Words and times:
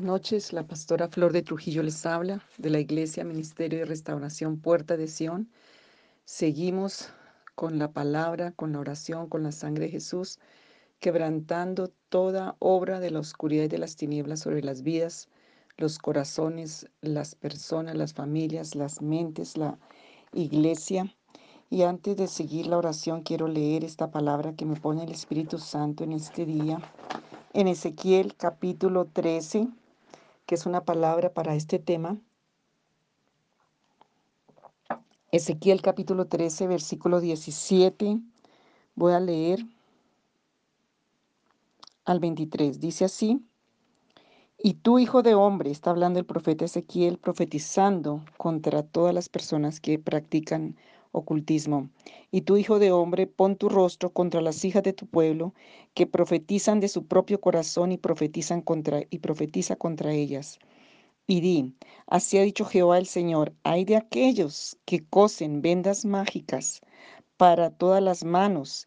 Buenas 0.00 0.14
noches, 0.14 0.54
la 0.54 0.66
pastora 0.66 1.08
Flor 1.08 1.30
de 1.30 1.42
Trujillo 1.42 1.82
les 1.82 2.06
habla 2.06 2.42
de 2.56 2.70
la 2.70 2.80
Iglesia 2.80 3.22
Ministerio 3.22 3.80
de 3.80 3.84
Restauración 3.84 4.58
Puerta 4.58 4.96
de 4.96 5.06
Sión. 5.06 5.50
Seguimos 6.24 7.10
con 7.54 7.78
la 7.78 7.92
palabra, 7.92 8.52
con 8.52 8.72
la 8.72 8.78
oración, 8.78 9.28
con 9.28 9.42
la 9.42 9.52
sangre 9.52 9.84
de 9.84 9.90
Jesús, 9.90 10.38
quebrantando 11.00 11.92
toda 12.08 12.56
obra 12.60 12.98
de 12.98 13.10
la 13.10 13.18
oscuridad 13.18 13.64
y 13.64 13.68
de 13.68 13.76
las 13.76 13.94
tinieblas 13.96 14.40
sobre 14.40 14.62
las 14.62 14.80
vidas, 14.80 15.28
los 15.76 15.98
corazones, 15.98 16.88
las 17.02 17.34
personas, 17.34 17.94
las 17.94 18.14
familias, 18.14 18.76
las 18.76 19.02
mentes, 19.02 19.58
la 19.58 19.78
iglesia. 20.32 21.14
Y 21.68 21.82
antes 21.82 22.16
de 22.16 22.26
seguir 22.26 22.68
la 22.68 22.78
oración, 22.78 23.22
quiero 23.22 23.48
leer 23.48 23.84
esta 23.84 24.10
palabra 24.10 24.54
que 24.56 24.64
me 24.64 24.80
pone 24.80 25.04
el 25.04 25.12
Espíritu 25.12 25.58
Santo 25.58 26.04
en 26.04 26.12
este 26.12 26.46
día 26.46 26.80
en 27.52 27.66
Ezequiel 27.66 28.36
capítulo 28.36 29.06
13, 29.06 29.66
que 30.50 30.56
es 30.56 30.66
una 30.66 30.84
palabra 30.84 31.32
para 31.32 31.54
este 31.54 31.78
tema. 31.78 32.18
Ezequiel 35.30 35.80
capítulo 35.80 36.26
13, 36.26 36.66
versículo 36.66 37.20
17. 37.20 38.18
Voy 38.96 39.12
a 39.12 39.20
leer 39.20 39.64
al 42.04 42.18
23. 42.18 42.80
Dice 42.80 43.04
así, 43.04 43.46
y 44.58 44.74
tú, 44.74 44.98
hijo 44.98 45.22
de 45.22 45.36
hombre, 45.36 45.70
está 45.70 45.90
hablando 45.90 46.18
el 46.18 46.26
profeta 46.26 46.64
Ezequiel, 46.64 47.18
profetizando 47.18 48.24
contra 48.36 48.82
todas 48.82 49.14
las 49.14 49.28
personas 49.28 49.78
que 49.78 50.00
practican 50.00 50.74
ocultismo. 51.12 51.90
Y 52.30 52.42
tu 52.42 52.56
hijo 52.56 52.78
de 52.78 52.92
hombre, 52.92 53.26
pon 53.26 53.56
tu 53.56 53.68
rostro 53.68 54.10
contra 54.12 54.40
las 54.40 54.64
hijas 54.64 54.82
de 54.82 54.92
tu 54.92 55.06
pueblo, 55.06 55.54
que 55.94 56.06
profetizan 56.06 56.80
de 56.80 56.88
su 56.88 57.06
propio 57.06 57.40
corazón 57.40 57.92
y 57.92 57.98
profetizan 57.98 58.62
contra 58.62 59.02
y 59.10 59.18
profetiza 59.18 59.76
contra 59.76 60.12
ellas. 60.12 60.58
Y 61.26 61.40
di, 61.40 61.74
así 62.06 62.38
ha 62.38 62.42
dicho 62.42 62.64
Jehová 62.64 62.98
el 62.98 63.06
Señor, 63.06 63.54
hay 63.62 63.84
de 63.84 63.96
aquellos 63.96 64.76
que 64.84 65.04
cosen 65.04 65.62
vendas 65.62 66.04
mágicas 66.04 66.80
para 67.36 67.70
todas 67.70 68.02
las 68.02 68.24
manos 68.24 68.86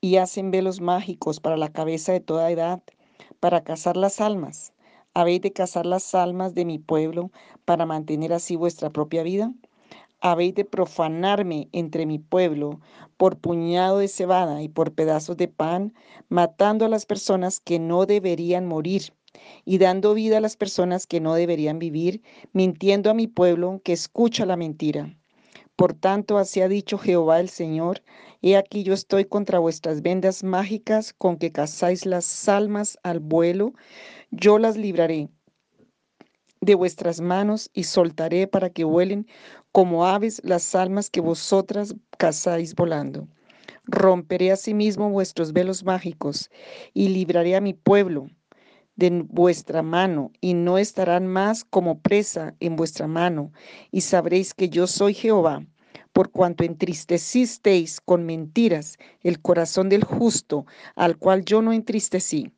y 0.00 0.16
hacen 0.16 0.50
velos 0.50 0.80
mágicos 0.80 1.40
para 1.40 1.56
la 1.56 1.72
cabeza 1.72 2.12
de 2.12 2.20
toda 2.20 2.50
edad, 2.50 2.82
para 3.40 3.64
cazar 3.64 3.96
las 3.96 4.20
almas. 4.20 4.74
¿Habéis 5.14 5.40
de 5.42 5.52
cazar 5.52 5.86
las 5.86 6.14
almas 6.14 6.54
de 6.54 6.64
mi 6.64 6.78
pueblo 6.78 7.30
para 7.64 7.86
mantener 7.86 8.32
así 8.32 8.56
vuestra 8.56 8.90
propia 8.90 9.22
vida? 9.22 9.52
Habéis 10.22 10.54
de 10.54 10.64
profanarme 10.64 11.68
entre 11.72 12.06
mi 12.06 12.18
pueblo 12.20 12.80
por 13.16 13.38
puñado 13.38 13.98
de 13.98 14.08
cebada 14.08 14.62
y 14.62 14.68
por 14.68 14.94
pedazos 14.94 15.36
de 15.36 15.48
pan, 15.48 15.94
matando 16.28 16.86
a 16.86 16.88
las 16.88 17.06
personas 17.06 17.60
que 17.60 17.80
no 17.80 18.06
deberían 18.06 18.66
morir 18.66 19.12
y 19.64 19.78
dando 19.78 20.14
vida 20.14 20.38
a 20.38 20.40
las 20.40 20.56
personas 20.56 21.06
que 21.06 21.20
no 21.20 21.34
deberían 21.34 21.78
vivir, 21.78 22.22
mintiendo 22.52 23.10
a 23.10 23.14
mi 23.14 23.26
pueblo 23.26 23.80
que 23.84 23.92
escucha 23.92 24.46
la 24.46 24.56
mentira. 24.56 25.16
Por 25.74 25.94
tanto, 25.94 26.38
así 26.38 26.60
ha 26.60 26.68
dicho 26.68 26.98
Jehová 26.98 27.40
el 27.40 27.48
Señor, 27.48 28.02
he 28.42 28.56
aquí 28.56 28.84
yo 28.84 28.94
estoy 28.94 29.24
contra 29.24 29.58
vuestras 29.58 30.02
vendas 30.02 30.44
mágicas 30.44 31.12
con 31.12 31.36
que 31.36 31.50
cazáis 31.50 32.06
las 32.06 32.48
almas 32.48 32.98
al 33.02 33.18
vuelo, 33.18 33.72
yo 34.30 34.58
las 34.58 34.76
libraré 34.76 35.30
de 36.62 36.76
vuestras 36.76 37.20
manos 37.20 37.70
y 37.74 37.84
soltaré 37.84 38.46
para 38.46 38.70
que 38.70 38.84
vuelen 38.84 39.26
como 39.72 40.06
aves 40.06 40.40
las 40.44 40.74
almas 40.74 41.10
que 41.10 41.20
vosotras 41.20 41.94
cazáis 42.18 42.74
volando. 42.74 43.26
Romperé 43.84 44.52
asimismo 44.52 45.10
vuestros 45.10 45.52
velos 45.52 45.82
mágicos 45.82 46.50
y 46.94 47.08
libraré 47.08 47.56
a 47.56 47.60
mi 47.60 47.74
pueblo 47.74 48.28
de 48.96 49.24
vuestra 49.26 49.82
mano 49.82 50.30
y 50.40 50.54
no 50.54 50.78
estarán 50.78 51.26
más 51.26 51.64
como 51.64 52.00
presa 52.00 52.54
en 52.60 52.76
vuestra 52.76 53.08
mano 53.08 53.50
y 53.90 54.02
sabréis 54.02 54.52
que 54.54 54.68
yo 54.68 54.86
soy 54.86 55.14
Jehová 55.14 55.66
por 56.12 56.30
cuanto 56.30 56.62
entristecisteis 56.62 58.00
con 58.00 58.26
mentiras 58.26 58.98
el 59.22 59.40
corazón 59.40 59.88
del 59.88 60.04
justo, 60.04 60.66
al 60.94 61.16
cual 61.16 61.44
yo 61.44 61.62
no 61.62 61.72
entristecí 61.72 62.52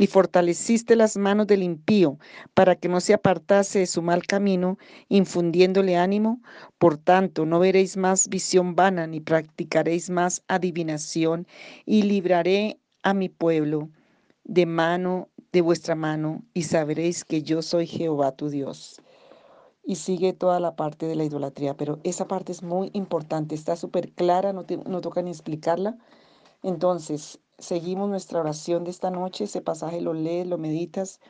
y 0.00 0.06
fortaleciste 0.06 0.96
las 0.96 1.18
manos 1.18 1.46
del 1.46 1.62
impío 1.62 2.18
para 2.54 2.74
que 2.74 2.88
no 2.88 3.00
se 3.00 3.12
apartase 3.12 3.80
de 3.80 3.86
su 3.86 4.00
mal 4.00 4.26
camino, 4.26 4.78
infundiéndole 5.10 5.98
ánimo. 5.98 6.40
Por 6.78 6.96
tanto, 6.96 7.44
no 7.44 7.58
veréis 7.58 7.98
más 7.98 8.26
visión 8.26 8.74
vana, 8.74 9.06
ni 9.06 9.20
practicaréis 9.20 10.08
más 10.08 10.42
adivinación, 10.48 11.46
y 11.84 12.04
libraré 12.04 12.80
a 13.02 13.12
mi 13.12 13.28
pueblo 13.28 13.90
de 14.44 14.64
mano 14.64 15.28
de 15.52 15.60
vuestra 15.60 15.94
mano, 15.94 16.44
y 16.54 16.62
sabréis 16.62 17.22
que 17.22 17.42
yo 17.42 17.60
soy 17.60 17.86
Jehová 17.86 18.32
tu 18.32 18.48
Dios. 18.48 19.02
Y 19.84 19.96
sigue 19.96 20.32
toda 20.32 20.60
la 20.60 20.76
parte 20.76 21.04
de 21.04 21.14
la 21.14 21.24
idolatría, 21.24 21.76
pero 21.76 22.00
esa 22.04 22.26
parte 22.26 22.52
es 22.52 22.62
muy 22.62 22.88
importante, 22.94 23.54
está 23.54 23.76
súper 23.76 24.12
clara, 24.12 24.54
no, 24.54 24.64
no 24.86 25.00
toca 25.02 25.20
ni 25.20 25.30
explicarla. 25.30 25.98
Entonces, 26.62 27.38
Seguimos 27.60 28.08
nuestra 28.08 28.40
oración 28.40 28.84
de 28.84 28.90
esta 28.90 29.10
noche, 29.10 29.44
ese 29.44 29.60
pasaje 29.60 30.00
lo 30.00 30.14
lees, 30.14 30.46
lo 30.46 30.56
meditas, 30.56 31.20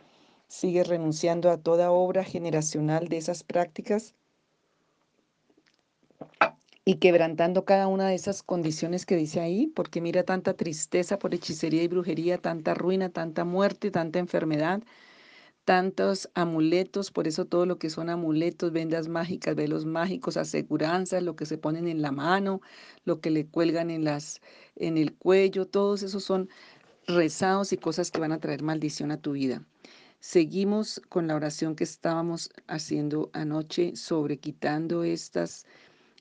sigues 0.47 0.87
renunciando 0.87 1.51
a 1.51 1.59
toda 1.59 1.91
obra 1.91 2.23
generacional 2.23 3.09
de 3.09 3.17
esas 3.17 3.43
prácticas 3.43 4.15
y 6.85 6.97
quebrantando 6.97 7.65
cada 7.65 7.89
una 7.89 8.07
de 8.09 8.15
esas 8.15 8.45
condiciones 8.45 9.07
que 9.07 9.17
dice 9.17 9.41
ahí, 9.41 9.67
porque 9.67 10.01
mira 10.01 10.23
tanta 10.23 10.55
tristeza 10.55 11.19
por 11.19 11.35
hechicería 11.35 11.83
y 11.83 11.89
brujería, 11.89 12.39
tanta 12.39 12.75
ruina, 12.75 13.11
tanta 13.11 13.45
muerte, 13.45 13.91
tanta 13.91 14.21
enfermedad, 14.21 14.83
tantos 15.71 16.29
amuletos, 16.35 17.13
por 17.13 17.29
eso 17.29 17.45
todo 17.45 17.65
lo 17.65 17.79
que 17.79 17.91
son 17.91 18.11
amuletos, 18.11 18.73
vendas 18.73 19.07
mágicas, 19.07 19.55
velos 19.55 19.87
mágicos, 19.87 20.37
aseguranzas, 20.37 21.23
lo 21.23 21.37
que 21.37 21.47
se 21.47 21.59
ponen 21.59 21.87
en 21.87 22.03
la 22.03 22.11
mano, 22.11 22.61
lo 23.05 23.21
que 23.21 23.31
le 23.31 23.47
cuelgan 23.47 23.89
en 23.89 24.03
las 24.03 24.41
en 24.75 24.99
el 24.99 25.15
cuello, 25.15 25.69
todos 25.69 26.03
esos 26.03 26.25
son 26.25 26.49
rezados 27.07 27.73
y 27.73 27.77
cosas 27.77 28.11
que 28.11 28.19
van 28.19 28.33
a 28.33 28.41
traer 28.41 28.65
maldición 28.65 29.13
a 29.13 29.21
tu 29.21 29.31
vida. 29.31 29.65
Seguimos 30.19 31.01
con 31.09 31.29
la 31.29 31.37
oración 31.37 31.77
que 31.77 31.85
estábamos 31.85 32.51
haciendo 32.67 33.31
anoche 33.33 33.95
sobre 33.95 34.39
quitando 34.39 35.05
estas 35.05 35.67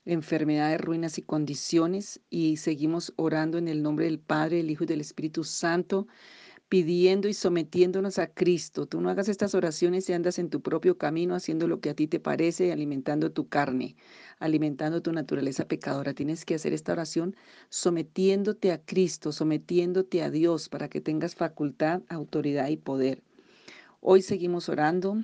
enfermedades, 0.04 0.80
ruinas 0.80 1.18
y 1.18 1.22
condiciones 1.22 2.20
y 2.30 2.58
seguimos 2.58 3.12
orando 3.16 3.58
en 3.58 3.66
el 3.66 3.82
nombre 3.82 4.04
del 4.04 4.20
Padre, 4.20 4.60
el 4.60 4.70
Hijo 4.70 4.84
y 4.84 4.86
del 4.86 5.00
Espíritu 5.00 5.42
Santo 5.42 6.06
pidiendo 6.70 7.28
y 7.28 7.34
sometiéndonos 7.34 8.20
a 8.20 8.28
Cristo. 8.28 8.86
Tú 8.86 9.00
no 9.00 9.10
hagas 9.10 9.28
estas 9.28 9.56
oraciones 9.56 10.08
y 10.08 10.12
andas 10.12 10.38
en 10.38 10.50
tu 10.50 10.62
propio 10.62 10.96
camino 10.96 11.34
haciendo 11.34 11.66
lo 11.66 11.80
que 11.80 11.90
a 11.90 11.94
ti 11.94 12.06
te 12.06 12.20
parece, 12.20 12.72
alimentando 12.72 13.32
tu 13.32 13.48
carne, 13.48 13.96
alimentando 14.38 15.02
tu 15.02 15.12
naturaleza 15.12 15.66
pecadora. 15.66 16.14
Tienes 16.14 16.44
que 16.44 16.54
hacer 16.54 16.72
esta 16.72 16.92
oración 16.92 17.34
sometiéndote 17.70 18.70
a 18.70 18.80
Cristo, 18.80 19.32
sometiéndote 19.32 20.22
a 20.22 20.30
Dios 20.30 20.68
para 20.68 20.88
que 20.88 21.00
tengas 21.00 21.34
facultad, 21.34 22.02
autoridad 22.08 22.68
y 22.68 22.76
poder. 22.76 23.24
Hoy 24.00 24.22
seguimos 24.22 24.68
orando. 24.68 25.16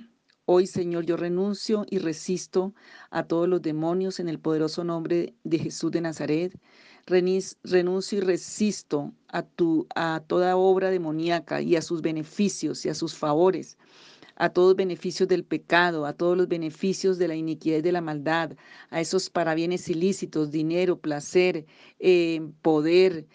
Hoy, 0.49 0.65
Señor, 0.65 1.05
yo 1.05 1.17
renuncio 1.17 1.85
y 1.89 1.97
resisto 1.99 2.73
a 3.09 3.23
todos 3.23 3.49
los 3.49 3.61
demonios 3.61 4.21
en 4.21 4.29
el 4.29 4.39
poderoso 4.39 4.85
nombre 4.85 5.33
de 5.43 5.59
Jesús 5.59 5.91
de 5.91 5.99
Nazaret 5.99 6.57
renuncio 7.05 8.17
y 8.17 8.21
resisto 8.21 9.13
a, 9.27 9.43
tu, 9.43 9.87
a 9.93 10.23
toda 10.25 10.55
obra 10.55 10.89
demoníaca 10.89 11.61
y 11.61 11.75
a 11.75 11.81
sus 11.81 12.01
beneficios 12.01 12.85
y 12.85 12.89
a 12.89 12.93
sus 12.93 13.13
favores, 13.13 13.77
a 14.37 14.47
todos 14.47 14.69
los 14.69 14.77
beneficios 14.77 15.27
del 15.27 15.43
pecado, 15.43 16.05
a 16.05 16.13
todos 16.13 16.37
los 16.37 16.47
beneficios 16.47 17.17
de 17.17 17.27
la 17.27 17.35
iniquidad 17.35 17.79
y 17.79 17.81
de 17.81 17.91
la 17.91 18.01
maldad, 18.01 18.53
a 18.89 19.01
esos 19.01 19.29
parabienes 19.29 19.89
ilícitos, 19.89 20.51
dinero, 20.51 20.97
placer, 20.97 21.65
eh, 21.99 22.39
poder, 22.61 23.27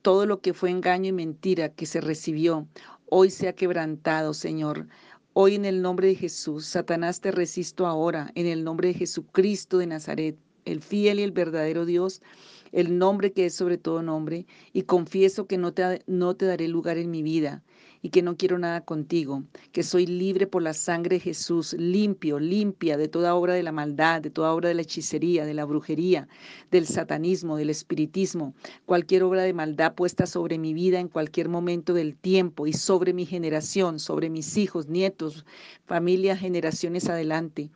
todo 0.00 0.24
lo 0.24 0.40
que 0.40 0.54
fue 0.54 0.70
engaño 0.70 1.08
y 1.08 1.12
mentira 1.12 1.68
que 1.68 1.84
se 1.84 2.00
recibió, 2.00 2.66
hoy 3.06 3.30
se 3.30 3.48
ha 3.48 3.54
quebrantado, 3.54 4.32
Señor. 4.32 4.88
Hoy 5.36 5.56
en 5.56 5.64
el 5.64 5.82
nombre 5.82 6.06
de 6.06 6.14
Jesús, 6.14 6.64
Satanás 6.64 7.20
te 7.20 7.32
resisto 7.32 7.88
ahora, 7.88 8.30
en 8.36 8.46
el 8.46 8.62
nombre 8.62 8.86
de 8.86 8.94
Jesucristo 8.94 9.78
de 9.78 9.88
Nazaret, 9.88 10.38
el 10.64 10.80
fiel 10.80 11.18
y 11.18 11.24
el 11.24 11.32
verdadero 11.32 11.86
Dios 11.86 12.22
el 12.70 12.98
nombre 12.98 13.32
que 13.32 13.46
es 13.46 13.54
sobre 13.54 13.76
todo 13.76 14.02
nombre, 14.02 14.46
y 14.72 14.82
confieso 14.82 15.46
que 15.46 15.58
no 15.58 15.72
te, 15.72 16.02
no 16.06 16.36
te 16.36 16.46
daré 16.46 16.68
lugar 16.68 16.98
en 16.98 17.10
mi 17.10 17.22
vida 17.22 17.64
y 18.04 18.10
que 18.10 18.20
no 18.20 18.36
quiero 18.36 18.58
nada 18.58 18.82
contigo, 18.82 19.44
que 19.72 19.82
soy 19.82 20.04
libre 20.04 20.46
por 20.46 20.60
la 20.60 20.74
sangre 20.74 21.16
de 21.16 21.20
Jesús, 21.20 21.72
limpio, 21.72 22.38
limpia 22.38 22.98
de 22.98 23.08
toda 23.08 23.34
obra 23.34 23.54
de 23.54 23.62
la 23.62 23.72
maldad, 23.72 24.20
de 24.20 24.28
toda 24.28 24.52
obra 24.52 24.68
de 24.68 24.74
la 24.74 24.82
hechicería, 24.82 25.46
de 25.46 25.54
la 25.54 25.64
brujería, 25.64 26.28
del 26.70 26.86
satanismo, 26.86 27.56
del 27.56 27.70
espiritismo, 27.70 28.52
cualquier 28.84 29.22
obra 29.22 29.40
de 29.40 29.54
maldad 29.54 29.94
puesta 29.94 30.26
sobre 30.26 30.58
mi 30.58 30.74
vida 30.74 31.00
en 31.00 31.08
cualquier 31.08 31.48
momento 31.48 31.94
del 31.94 32.14
tiempo 32.14 32.66
y 32.66 32.74
sobre 32.74 33.14
mi 33.14 33.24
generación, 33.24 33.98
sobre 33.98 34.28
mis 34.28 34.58
hijos, 34.58 34.86
nietos, 34.86 35.46
familia, 35.86 36.36
generaciones 36.36 37.08
adelante 37.08 37.70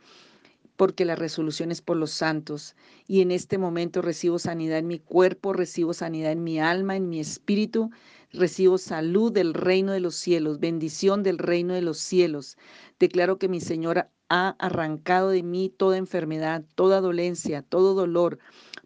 porque 0.75 1.03
la 1.03 1.17
resolución 1.17 1.71
es 1.71 1.81
por 1.81 1.97
los 1.97 2.11
santos. 2.11 2.73
Y 3.05 3.19
en 3.19 3.31
este 3.31 3.57
momento 3.57 4.01
recibo 4.01 4.39
sanidad 4.39 4.77
en 4.77 4.87
mi 4.87 4.97
cuerpo, 4.97 5.51
recibo 5.51 5.93
sanidad 5.93 6.31
en 6.31 6.41
mi 6.41 6.57
alma, 6.57 6.95
en 6.95 7.09
mi 7.09 7.19
espíritu. 7.19 7.91
Recibo 8.31 8.77
salud 8.77 9.31
del 9.31 9.55
reino 9.55 9.91
de 9.91 9.99
los 9.99 10.15
cielos, 10.15 10.59
bendición 10.59 11.23
del 11.23 11.39
reino 11.39 11.73
de 11.73 11.81
los 11.81 11.97
cielos. 11.97 12.57
Declaro 12.99 13.39
que 13.39 13.49
mi 13.49 13.59
Señor 13.59 14.07
ha 14.29 14.49
arrancado 14.59 15.29
de 15.29 15.41
mí 15.41 15.73
toda 15.75 15.97
enfermedad, 15.97 16.63
toda 16.75 17.01
dolencia, 17.01 17.63
todo 17.63 17.95
dolor, 17.95 18.37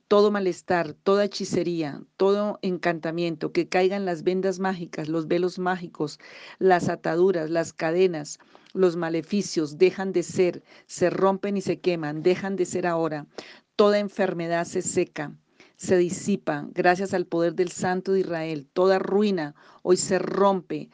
todo 0.08 0.32
malestar, 0.32 0.94
toda 0.94 1.26
hechicería, 1.26 2.02
todo 2.16 2.60
encantamiento, 2.62 3.52
que 3.52 3.68
caigan 3.68 4.06
las 4.06 4.24
vendas 4.24 4.60
mágicas, 4.60 5.10
los 5.10 5.28
velos 5.28 5.60
mágicos, 5.60 6.20
las 6.60 6.88
ataduras, 6.88 7.50
las 7.50 7.74
cadenas, 7.74 8.40
los 8.74 8.96
maleficios, 8.96 9.78
dejan 9.78 10.14
de 10.14 10.24
ser, 10.24 10.64
se 10.86 11.10
rompen 11.10 11.58
y 11.58 11.62
se 11.62 11.82
queman, 11.82 12.24
dejan 12.24 12.56
de 12.56 12.66
ser 12.66 12.88
ahora. 12.88 13.28
Toda 13.76 14.00
enfermedad 14.00 14.66
se 14.66 14.82
seca, 14.82 15.36
se 15.76 15.98
disipa 15.98 16.68
gracias 16.74 17.14
al 17.14 17.26
poder 17.26 17.56
del 17.56 17.72
Santo 17.72 18.14
de 18.14 18.22
Israel. 18.22 18.68
Toda 18.74 19.00
ruina 19.00 19.56
hoy 19.82 19.98
se 19.98 20.18
rompe. 20.20 20.90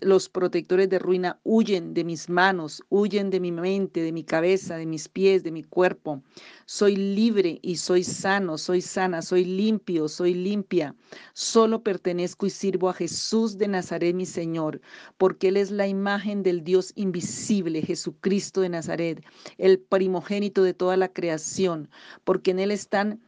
Los 0.00 0.28
protectores 0.28 0.88
de 0.88 0.98
ruina 0.98 1.40
huyen 1.44 1.94
de 1.94 2.04
mis 2.04 2.28
manos, 2.28 2.82
huyen 2.88 3.30
de 3.30 3.40
mi 3.40 3.52
mente, 3.52 4.00
de 4.02 4.12
mi 4.12 4.24
cabeza, 4.24 4.76
de 4.76 4.86
mis 4.86 5.08
pies, 5.08 5.42
de 5.42 5.50
mi 5.50 5.62
cuerpo. 5.62 6.22
Soy 6.66 6.96
libre 6.96 7.58
y 7.62 7.76
soy 7.76 8.04
sano, 8.04 8.58
soy 8.58 8.80
sana, 8.80 9.22
soy 9.22 9.44
limpio, 9.44 10.08
soy 10.08 10.34
limpia. 10.34 10.94
Solo 11.32 11.82
pertenezco 11.82 12.46
y 12.46 12.50
sirvo 12.50 12.88
a 12.88 12.94
Jesús 12.94 13.56
de 13.58 13.68
Nazaret, 13.68 14.14
mi 14.14 14.26
Señor, 14.26 14.80
porque 15.16 15.48
Él 15.48 15.56
es 15.56 15.70
la 15.70 15.86
imagen 15.86 16.42
del 16.42 16.62
Dios 16.64 16.92
invisible, 16.96 17.82
Jesucristo 17.82 18.60
de 18.60 18.68
Nazaret, 18.68 19.24
el 19.58 19.78
primogénito 19.78 20.62
de 20.62 20.74
toda 20.74 20.96
la 20.96 21.08
creación, 21.08 21.88
porque 22.24 22.50
en 22.50 22.58
Él 22.60 22.70
están 22.70 23.20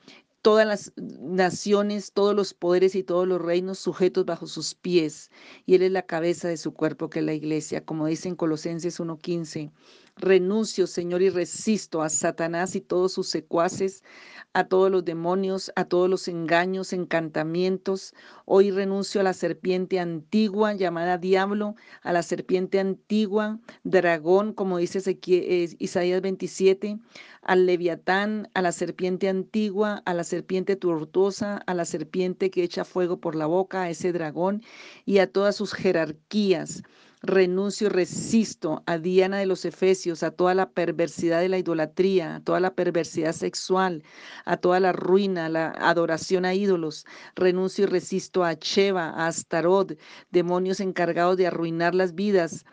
todas 0.43 0.67
las 0.67 0.93
naciones, 0.97 2.13
todos 2.13 2.35
los 2.35 2.55
poderes 2.55 2.95
y 2.95 3.03
todos 3.03 3.27
los 3.29 3.41
reinos 3.41 3.79
sujetos 3.79 4.25
bajo 4.25 4.47
sus 4.47 4.75
pies, 4.75 5.31
y 5.67 5.75
Él 5.75 5.83
es 5.83 5.93
la 5.93 6.07
cabeza 6.07 6.49
de 6.49 6.57
su 6.57 6.73
cuerpo, 6.75 7.11
que 7.11 7.21
es 7.21 7.25
la 7.25 7.35
iglesia, 7.35 7.85
como 7.85 8.07
dice 8.07 8.29
en 8.29 8.37
Colosenses 8.37 9.01
1.15. 9.01 9.73
Renuncio, 10.21 10.87
Señor, 10.87 11.23
y 11.23 11.31
resisto 11.31 12.03
a 12.03 12.11
Satanás 12.11 12.77
y 12.77 12.83
todos 12.83 13.13
sus 13.15 13.29
secuaces, 13.29 14.05
a 14.53 14.65
todos 14.65 14.91
los 14.91 15.03
demonios, 15.03 15.73
a 15.77 15.87
todos 15.87 16.11
los 16.11 16.29
engaños, 16.29 16.93
encantamientos. 16.93 18.13
Hoy 18.45 18.71
renuncio 18.71 19.23
a 19.23 19.25
la 19.25 19.33
serpiente 19.33 19.99
antigua 19.99 20.75
llamada 20.75 21.17
diablo, 21.17 21.75
a 22.03 22.13
la 22.13 22.23
serpiente 22.23 22.79
antigua, 22.81 23.61
dragón, 23.83 24.53
como 24.53 24.77
dice 24.77 25.01
eh, 25.27 25.69
Isaías 25.79 26.21
27, 26.21 26.99
al 27.41 27.65
leviatán, 27.65 28.51
a 28.53 28.61
la 28.61 28.73
serpiente 28.73 29.27
antigua, 29.31 30.03
a 30.05 30.13
la 30.13 30.25
serpiente 30.25 30.77
tortuosa, 30.77 31.57
a 31.57 31.73
la 31.73 31.87
serpiente 31.87 32.51
que 32.51 32.63
echa 32.63 32.85
fuego 32.85 33.21
por 33.21 33.37
la 33.37 33.47
boca, 33.47 33.83
a 33.83 33.91
ese 33.91 34.13
dragón 34.13 34.63
y 35.07 35.19
a 35.19 35.33
todas 35.33 35.57
sus 35.57 35.73
jerarquías 35.73 36.83
renuncio 37.23 37.89
y 37.89 37.91
resisto 37.91 38.83
a 38.87 38.99
Diana 38.99 39.39
de 39.39 39.47
los 39.47 39.65
Efesios, 39.65 40.23
a 40.23 40.31
toda 40.31 40.55
la 40.55 40.71
perversidad 40.71 41.41
de 41.41 41.49
la 41.49 41.59
idolatría, 41.59 42.37
a 42.37 42.41
toda 42.41 42.61
la 42.61 42.75
perversidad 42.75 43.33
sexual, 43.33 44.03
a 44.45 44.57
toda 44.57 44.81
la 44.81 44.93
ruina, 44.93 45.49
la 45.49 45.71
adoración 45.71 46.45
a 46.45 46.55
ídolos. 46.55 47.05
Renuncio 47.37 47.85
y 47.85 47.89
resisto 47.89 48.45
a 48.45 48.55
Sheba, 48.55 49.11
a 49.11 49.27
Astarot, 49.27 49.99
demonios 50.31 50.81
encargados 50.81 51.37
de 51.37 51.47
arruinar 51.47 51.95
las 51.95 52.15
vidas, 52.15 52.65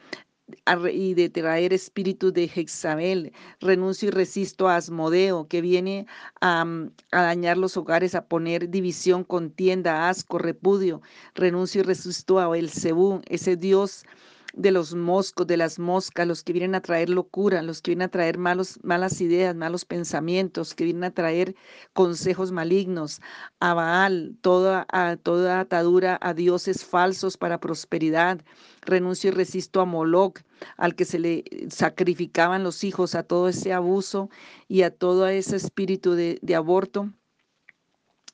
y 0.93 1.13
de 1.13 1.29
traer 1.29 1.73
espíritu 1.73 2.31
de 2.31 2.47
Jezabel. 2.47 3.33
Renuncio 3.59 4.07
y 4.07 4.11
resisto 4.11 4.69
a 4.69 4.77
Asmodeo, 4.77 5.47
que 5.49 5.59
viene 5.59 6.07
a, 6.39 6.65
a, 7.11 7.21
dañar 7.21 7.57
los 7.57 7.75
hogares, 7.75 8.15
a 8.15 8.27
poner 8.27 8.69
división, 8.69 9.25
contienda, 9.25 10.07
asco, 10.07 10.37
repudio. 10.37 11.01
Renuncio 11.35 11.81
y 11.81 11.83
resisto 11.83 12.39
a 12.39 12.57
Elcebú, 12.57 13.21
ese 13.27 13.57
Dios 13.57 14.05
de 14.53 14.71
los 14.71 14.95
moscos, 14.95 15.47
de 15.47 15.57
las 15.57 15.79
moscas, 15.79 16.27
los 16.27 16.43
que 16.43 16.53
vienen 16.53 16.75
a 16.75 16.81
traer 16.81 17.09
locura, 17.09 17.61
los 17.61 17.81
que 17.81 17.91
vienen 17.91 18.07
a 18.07 18.11
traer 18.11 18.37
malos, 18.37 18.79
malas 18.83 19.21
ideas, 19.21 19.55
malos 19.55 19.85
pensamientos, 19.85 20.73
que 20.73 20.83
vienen 20.83 21.03
a 21.05 21.11
traer 21.11 21.55
consejos 21.93 22.51
malignos, 22.51 23.21
a 23.59 23.73
Baal, 23.73 24.37
toda, 24.41 24.85
a, 24.91 25.17
toda 25.17 25.59
atadura 25.59 26.17
a 26.21 26.33
dioses 26.33 26.85
falsos 26.85 27.37
para 27.37 27.59
prosperidad. 27.59 28.41
Renuncio 28.81 29.29
y 29.29 29.33
resisto 29.33 29.81
a 29.81 29.85
Moloch, 29.85 30.39
al 30.77 30.95
que 30.95 31.05
se 31.05 31.19
le 31.19 31.43
sacrificaban 31.69 32.63
los 32.63 32.83
hijos, 32.83 33.15
a 33.15 33.23
todo 33.23 33.49
ese 33.49 33.73
abuso 33.73 34.29
y 34.67 34.83
a 34.83 34.95
todo 34.95 35.27
ese 35.27 35.55
espíritu 35.55 36.13
de, 36.13 36.39
de 36.41 36.55
aborto 36.55 37.11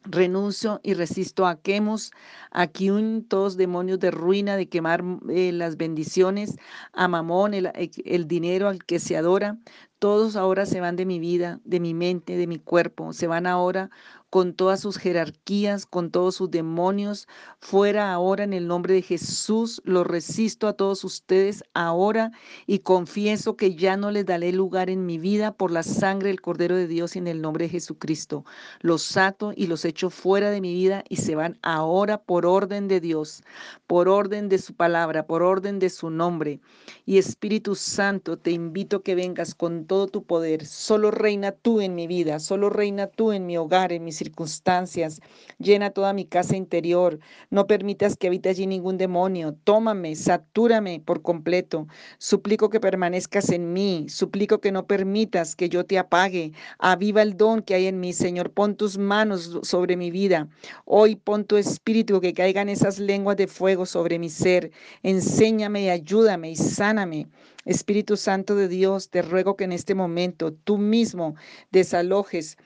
renuncio 0.04 0.80
y 0.84 0.94
resisto 0.94 1.46
a 1.48 1.62
quemos, 1.62 2.12
a 2.52 2.68
Kiun, 2.68 3.26
todos 3.28 3.58
demonios 3.58 4.00
de 4.00 4.12
ruina, 4.12 4.58
de 4.58 4.70
quemar 4.70 5.04
eh, 5.30 5.52
las 5.52 5.78
bendiciones, 5.78 6.58
a 6.94 7.08
Mamón, 7.08 7.54
el, 7.54 7.72
el 8.06 8.28
dinero 8.28 8.68
al 8.70 8.84
que 8.84 9.00
se 9.00 9.18
adora, 9.18 9.58
todos 10.00 10.36
ahora 10.36 10.66
se 10.66 10.82
van 10.82 10.96
de 10.96 11.06
mi 11.06 11.20
vida, 11.20 11.62
de 11.64 11.80
mi 11.80 11.94
mente, 11.94 12.36
de 12.38 12.48
mi 12.48 12.60
cuerpo, 12.60 13.14
se 13.14 13.28
van 13.28 13.48
ahora 13.48 13.90
con 14.34 14.56
todas 14.56 14.80
sus 14.80 14.98
jerarquías, 14.98 15.86
con 15.86 16.10
todos 16.10 16.38
sus 16.38 16.50
demonios, 16.50 17.28
fuera 17.60 18.12
ahora 18.12 18.44
en 18.44 18.54
el 18.54 18.68
nombre 18.68 18.96
de 18.96 19.04
Jesús. 19.04 19.80
Lo 19.86 20.04
resisto 20.04 20.68
a 20.68 20.74
todos 20.74 21.04
ustedes 21.04 21.64
ahora 21.76 22.32
y 22.66 22.80
confieso 22.80 23.56
que 23.56 23.76
ya 23.76 23.96
no 23.96 24.10
les 24.10 24.26
daré 24.26 24.52
lugar 24.52 24.90
en 24.90 25.06
mi 25.06 25.20
vida 25.20 25.54
por 25.54 25.70
la 25.70 25.84
sangre 25.84 26.30
del 26.30 26.42
Cordero 26.42 26.76
de 26.76 26.88
Dios 26.88 27.16
y 27.16 27.20
en 27.20 27.28
el 27.28 27.44
nombre 27.44 27.66
de 27.66 27.70
Jesucristo. 27.70 28.44
Los 28.80 29.18
ato 29.18 29.54
y 29.56 29.68
los 29.68 29.86
echo 29.86 30.10
fuera 30.10 30.50
de 30.50 30.62
mi 30.62 30.74
vida 30.74 31.04
y 31.10 31.18
se 31.18 31.36
van 31.36 31.60
ahora 31.62 32.18
por 32.18 32.48
orden 32.48 32.88
de 32.88 33.02
Dios, 33.02 33.44
por 33.86 34.10
orden 34.10 34.50
de 34.50 34.58
su 34.58 34.74
palabra, 34.74 35.28
por 35.28 35.44
orden 35.44 35.78
de 35.78 35.92
su 35.92 36.10
nombre. 36.10 36.60
Y 37.06 37.20
Espíritu 37.20 37.76
Santo, 37.76 38.40
te 38.40 38.50
invito 38.50 39.04
que 39.04 39.14
vengas 39.14 39.54
con 39.54 39.86
todo 39.86 40.08
tu 40.08 40.24
poder. 40.24 40.66
Solo 40.66 41.12
reina 41.12 41.52
tú 41.52 41.82
en 41.82 41.94
mi 41.94 42.08
vida, 42.08 42.40
solo 42.40 42.72
reina 42.72 43.06
tú 43.06 43.32
en 43.32 43.46
mi 43.46 43.58
hogar, 43.60 43.92
en 43.94 44.04
mis 44.04 44.23
circunstancias. 44.24 45.22
Llena 45.60 45.90
toda 45.92 46.14
mi 46.14 46.25
casa 46.25 46.56
interior. 46.56 47.20
No 47.50 47.68
permitas 47.68 48.16
que 48.16 48.28
habite 48.28 48.50
allí 48.50 48.66
ningún 48.68 48.98
demonio. 48.98 49.56
Tómame, 49.64 50.16
satúrame 50.16 51.02
por 51.06 51.22
completo. 51.22 51.88
Suplico 52.18 52.70
que 52.70 52.80
permanezcas 52.80 53.50
en 53.50 53.74
mí. 53.74 54.06
Suplico 54.10 54.60
que 54.60 54.72
no 54.72 54.88
permitas 54.88 55.56
que 55.56 55.70
yo 55.70 55.86
te 55.86 56.00
apague. 56.00 56.53
Aviva 56.80 57.22
el 57.22 57.36
don 57.36 57.62
que 57.62 57.75
hay 57.75 57.88
en 57.88 58.00
mí, 58.00 58.13
Señor. 58.13 58.51
Pon 58.51 58.75
tus 58.75 58.98
manos 58.98 59.60
sobre 59.63 59.98
mi 59.98 60.10
vida. 60.12 60.48
Hoy 60.86 61.15
pon 61.15 61.46
tu 61.46 61.58
espíritu 61.58 62.22
que 62.22 62.34
caigan 62.34 62.70
esas 62.70 63.00
lenguas 63.00 63.38
de 63.38 63.48
fuego 63.48 63.86
sobre 63.86 64.20
mi 64.20 64.30
ser. 64.30 64.72
Enséñame 65.03 65.84
y 65.84 65.89
ayúdame 65.89 66.51
y 66.51 66.56
sáname. 66.56 67.27
Espíritu 67.65 68.18
Santo 68.18 68.56
de 68.56 68.68
Dios, 68.68 69.10
te 69.10 69.22
ruego 69.22 69.56
que 69.56 69.63
en 69.63 69.72
este 69.72 69.96
momento 69.96 70.51
tú 70.51 70.77
mismo 70.77 71.36
desalojes 71.72 72.58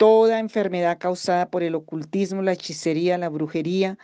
toda 0.00 0.38
enfermedad 0.38 0.96
causada 0.98 1.50
por 1.50 1.62
el 1.62 1.74
ocultismo, 1.74 2.40
la 2.40 2.52
hechicería, 2.54 3.18
la 3.18 3.28
brujería. 3.28 3.98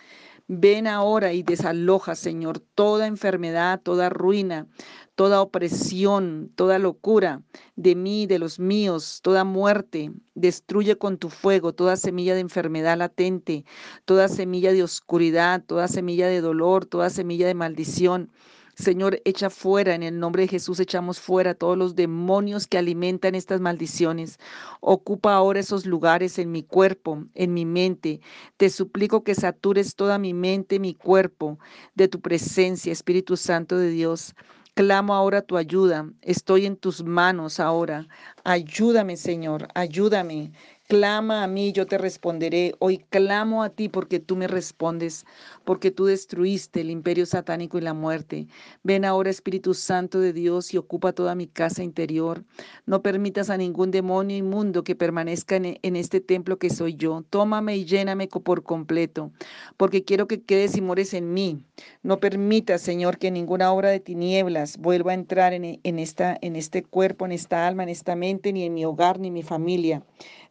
Ven 0.46 0.86
ahora 0.86 1.32
y 1.32 1.42
desaloja, 1.42 2.14
Señor, 2.14 2.58
toda 2.60 3.06
enfermedad, 3.06 3.80
toda 3.82 4.10
ruina, 4.10 4.66
toda 5.14 5.40
opresión, 5.40 6.52
toda 6.54 6.78
locura 6.78 7.40
de 7.76 7.94
mí, 7.94 8.26
de 8.26 8.38
los 8.38 8.58
míos, 8.58 9.20
toda 9.22 9.44
muerte. 9.44 10.12
Destruye 10.34 10.98
con 10.98 11.16
tu 11.16 11.30
fuego 11.30 11.72
toda 11.72 11.96
semilla 11.96 12.34
de 12.34 12.40
enfermedad 12.40 12.98
latente, 12.98 13.64
toda 14.04 14.28
semilla 14.28 14.74
de 14.74 14.82
oscuridad, 14.82 15.64
toda 15.64 15.88
semilla 15.88 16.28
de 16.28 16.42
dolor, 16.42 16.84
toda 16.84 17.08
semilla 17.08 17.46
de 17.46 17.54
maldición. 17.54 18.30
Señor, 18.76 19.22
echa 19.24 19.48
fuera, 19.48 19.94
en 19.94 20.02
el 20.02 20.20
nombre 20.20 20.42
de 20.42 20.48
Jesús 20.48 20.80
echamos 20.80 21.18
fuera 21.18 21.54
todos 21.54 21.78
los 21.78 21.96
demonios 21.96 22.66
que 22.66 22.76
alimentan 22.76 23.34
estas 23.34 23.58
maldiciones. 23.60 24.38
Ocupa 24.80 25.34
ahora 25.34 25.60
esos 25.60 25.86
lugares 25.86 26.38
en 26.38 26.52
mi 26.52 26.62
cuerpo, 26.62 27.24
en 27.34 27.54
mi 27.54 27.64
mente. 27.64 28.20
Te 28.58 28.68
suplico 28.68 29.24
que 29.24 29.34
satures 29.34 29.94
toda 29.94 30.18
mi 30.18 30.34
mente, 30.34 30.78
mi 30.78 30.94
cuerpo 30.94 31.58
de 31.94 32.08
tu 32.08 32.20
presencia, 32.20 32.92
Espíritu 32.92 33.38
Santo 33.38 33.78
de 33.78 33.88
Dios. 33.88 34.34
Clamo 34.74 35.14
ahora 35.14 35.40
tu 35.40 35.56
ayuda. 35.56 36.12
Estoy 36.20 36.66
en 36.66 36.76
tus 36.76 37.02
manos 37.02 37.60
ahora. 37.60 38.06
Ayúdame, 38.44 39.16
Señor, 39.16 39.68
ayúdame. 39.74 40.52
Clama 40.88 41.42
a 41.42 41.48
mí, 41.48 41.72
yo 41.72 41.84
te 41.86 41.98
responderé. 41.98 42.76
Hoy 42.78 42.98
clamo 42.98 43.64
a 43.64 43.70
ti 43.70 43.88
porque 43.88 44.20
tú 44.20 44.36
me 44.36 44.46
respondes, 44.46 45.26
porque 45.64 45.90
tú 45.90 46.04
destruiste 46.04 46.80
el 46.80 46.90
imperio 46.90 47.26
satánico 47.26 47.76
y 47.76 47.80
la 47.80 47.92
muerte. 47.92 48.46
Ven 48.84 49.04
ahora, 49.04 49.30
Espíritu 49.30 49.74
Santo 49.74 50.20
de 50.20 50.32
Dios, 50.32 50.72
y 50.72 50.76
ocupa 50.76 51.12
toda 51.12 51.34
mi 51.34 51.48
casa 51.48 51.82
interior. 51.82 52.44
No 52.86 53.02
permitas 53.02 53.50
a 53.50 53.56
ningún 53.56 53.90
demonio 53.90 54.36
inmundo 54.36 54.84
que 54.84 54.94
permanezca 54.94 55.56
en, 55.56 55.96
este 55.96 56.20
templo 56.20 56.56
que 56.56 56.70
soy 56.70 56.94
yo. 56.94 57.24
Tómame 57.30 57.76
y 57.76 57.84
lléname 57.84 58.28
por 58.28 58.62
completo, 58.62 59.32
porque 59.76 60.04
quiero 60.04 60.28
que 60.28 60.42
quedes 60.42 60.76
y 60.76 60.82
mores 60.82 61.14
en 61.14 61.34
mí. 61.34 61.64
No 62.04 62.20
permitas, 62.20 62.80
Señor, 62.80 63.18
que 63.18 63.32
ninguna 63.32 63.72
obra 63.72 63.90
de 63.90 63.98
tinieblas 63.98 64.78
vuelva 64.78 65.10
a 65.10 65.14
entrar 65.14 65.52
en, 65.52 65.80
en 65.82 65.98
este 65.98 66.84
cuerpo, 66.84 67.26
en 67.26 67.32
esta 67.32 67.66
alma, 67.66 67.82
en 67.82 67.88
esta 67.88 68.14
mente, 68.14 68.52
ni 68.52 68.62
en 68.62 68.74
mi 68.74 68.84
hogar, 68.84 69.18
ni 69.18 69.28
en 69.28 69.34
mi 69.34 69.42
familia. 69.42 70.04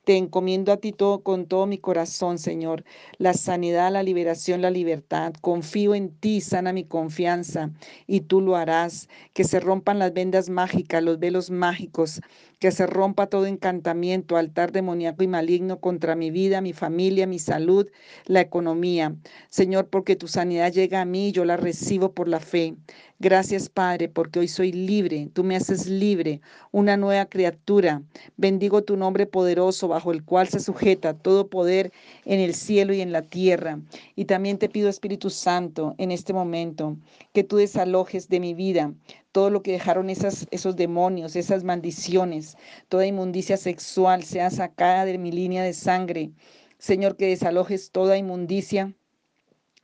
Te 0.05 0.17
encomiendo 0.17 0.71
a 0.71 0.77
ti 0.77 0.91
todo 0.91 1.23
con 1.23 1.47
todo 1.47 1.65
mi 1.65 1.79
corazón, 1.79 2.37
Señor. 2.37 2.83
La 3.17 3.33
sanidad, 3.33 3.91
la 3.91 4.03
liberación, 4.03 4.61
la 4.61 4.69
libertad. 4.69 5.33
Confío 5.41 5.95
en 5.95 6.11
ti, 6.11 6.41
sana 6.41 6.73
mi 6.73 6.83
confianza 6.85 7.71
y 8.05 8.21
tú 8.21 8.39
lo 8.39 8.55
harás. 8.55 9.09
Que 9.33 9.43
se 9.43 9.59
rompan 9.59 9.97
las 9.97 10.13
vendas 10.13 10.47
mágicas, 10.47 11.01
los 11.01 11.17
velos 11.17 11.49
mágicos, 11.49 12.21
que 12.59 12.71
se 12.71 12.87
rompa 12.87 13.27
todo 13.27 13.45
encantamiento, 13.45 14.37
altar 14.37 14.71
demoníaco 14.71 15.23
y 15.23 15.27
maligno 15.27 15.79
contra 15.79 16.15
mi 16.15 16.31
vida, 16.31 16.61
mi 16.61 16.73
familia, 16.73 17.27
mi 17.27 17.39
salud, 17.39 17.87
la 18.25 18.41
economía. 18.41 19.15
Señor, 19.49 19.87
porque 19.87 20.15
tu 20.15 20.27
sanidad 20.27 20.71
llega 20.71 21.01
a 21.01 21.05
mí, 21.05 21.31
yo 21.31 21.45
la 21.45 21.57
recibo 21.57 22.13
por 22.13 22.27
la 22.27 22.39
fe. 22.39 22.75
Gracias, 23.19 23.69
Padre, 23.69 24.09
porque 24.09 24.39
hoy 24.39 24.49
soy 24.49 24.73
libre. 24.73 25.29
Tú 25.33 25.45
me 25.45 25.55
haces 25.55 25.87
libre, 25.87 26.41
una 26.71 26.97
nueva 26.97 27.25
criatura. 27.27 28.01
Bendigo 28.35 28.83
tu 28.83 28.97
nombre 28.97 29.25
poderoso, 29.25 29.87
bajo 29.87 30.11
el 30.11 30.25
cual 30.25 30.49
se 30.49 30.59
sujeta 30.59 31.13
todo 31.13 31.47
poder 31.47 31.93
en 32.25 32.41
el 32.41 32.53
cielo 32.53 32.93
y 32.93 32.99
en 32.99 33.13
la 33.13 33.21
tierra. 33.21 33.79
Y 34.15 34.25
también 34.25 34.57
te 34.57 34.67
pido, 34.67 34.89
Espíritu 34.89 35.29
Santo, 35.29 35.95
en 35.97 36.11
este 36.11 36.33
momento, 36.33 36.97
que 37.33 37.45
tú 37.45 37.55
desalojes 37.55 38.27
de 38.27 38.41
mi 38.41 38.53
vida 38.53 38.93
todo 39.35 39.49
lo 39.49 39.63
que 39.63 39.73
dejaron 39.73 40.09
esas, 40.09 40.47
esos 40.51 40.77
demonios, 40.77 41.35
esas 41.35 41.65
maldiciones, 41.65 42.55
toda 42.87 43.05
inmundicia 43.05 43.57
sexual 43.57 44.23
sea 44.23 44.49
sacada 44.49 45.03
de 45.03 45.17
mi 45.17 45.29
línea 45.29 45.61
de 45.61 45.73
sangre. 45.73 46.31
Señor, 46.77 47.17
que 47.17 47.27
desalojes 47.27 47.91
toda 47.91 48.17
inmundicia 48.17 48.93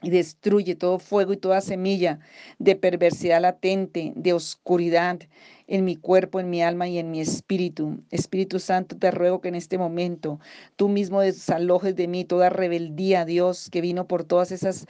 y 0.02 0.10
destruye 0.10 0.76
todo 0.76 1.00
fuego 1.00 1.34
y 1.34 1.38
toda 1.38 1.60
semilla 1.60 2.20
de 2.60 2.78
perversidad 2.78 3.42
latente, 3.42 4.14
de 4.16 4.32
oscuridad 4.32 5.20
en 5.68 5.84
mi 5.84 5.98
cuerpo, 5.98 6.40
en 6.40 6.50
mi 6.50 6.62
alma 6.64 6.88
y 6.88 6.98
en 6.98 7.12
mi 7.12 7.20
espíritu. 7.20 8.02
Espíritu 8.10 8.58
Santo, 8.58 8.98
te 8.98 9.12
ruego 9.12 9.42
que 9.42 9.50
en 9.50 9.56
este 9.56 9.78
momento 9.78 10.40
tú 10.78 10.88
mismo 10.88 11.20
desalojes 11.20 11.98
de 11.98 12.08
mí 12.08 12.24
toda 12.24 12.50
rebeldía, 12.50 13.26
Dios, 13.26 13.70
que 13.70 13.82
vino 13.82 14.08
por 14.08 14.24
todas 14.24 14.54
esas 14.54 14.88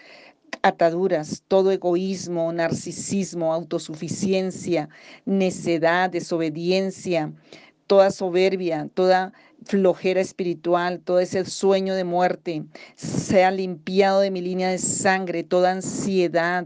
ataduras, 0.62 1.44
todo 1.48 1.72
egoísmo, 1.72 2.52
narcisismo, 2.52 3.54
autosuficiencia, 3.54 4.90
necedad, 5.26 6.10
desobediencia, 6.10 7.34
toda 7.88 8.12
soberbia, 8.12 8.90
toda 8.94 9.34
flojera 9.64 10.22
espiritual, 10.22 11.00
todo 11.00 11.20
ese 11.20 11.46
sueño 11.46 11.94
de 11.96 12.04
muerte, 12.04 12.64
sea 12.96 13.52
limpiado 13.52 14.20
de 14.20 14.32
mi 14.32 14.42
línea 14.42 14.70
de 14.70 14.78
sangre, 14.78 15.44
toda 15.44 15.72
ansiedad, 15.72 16.66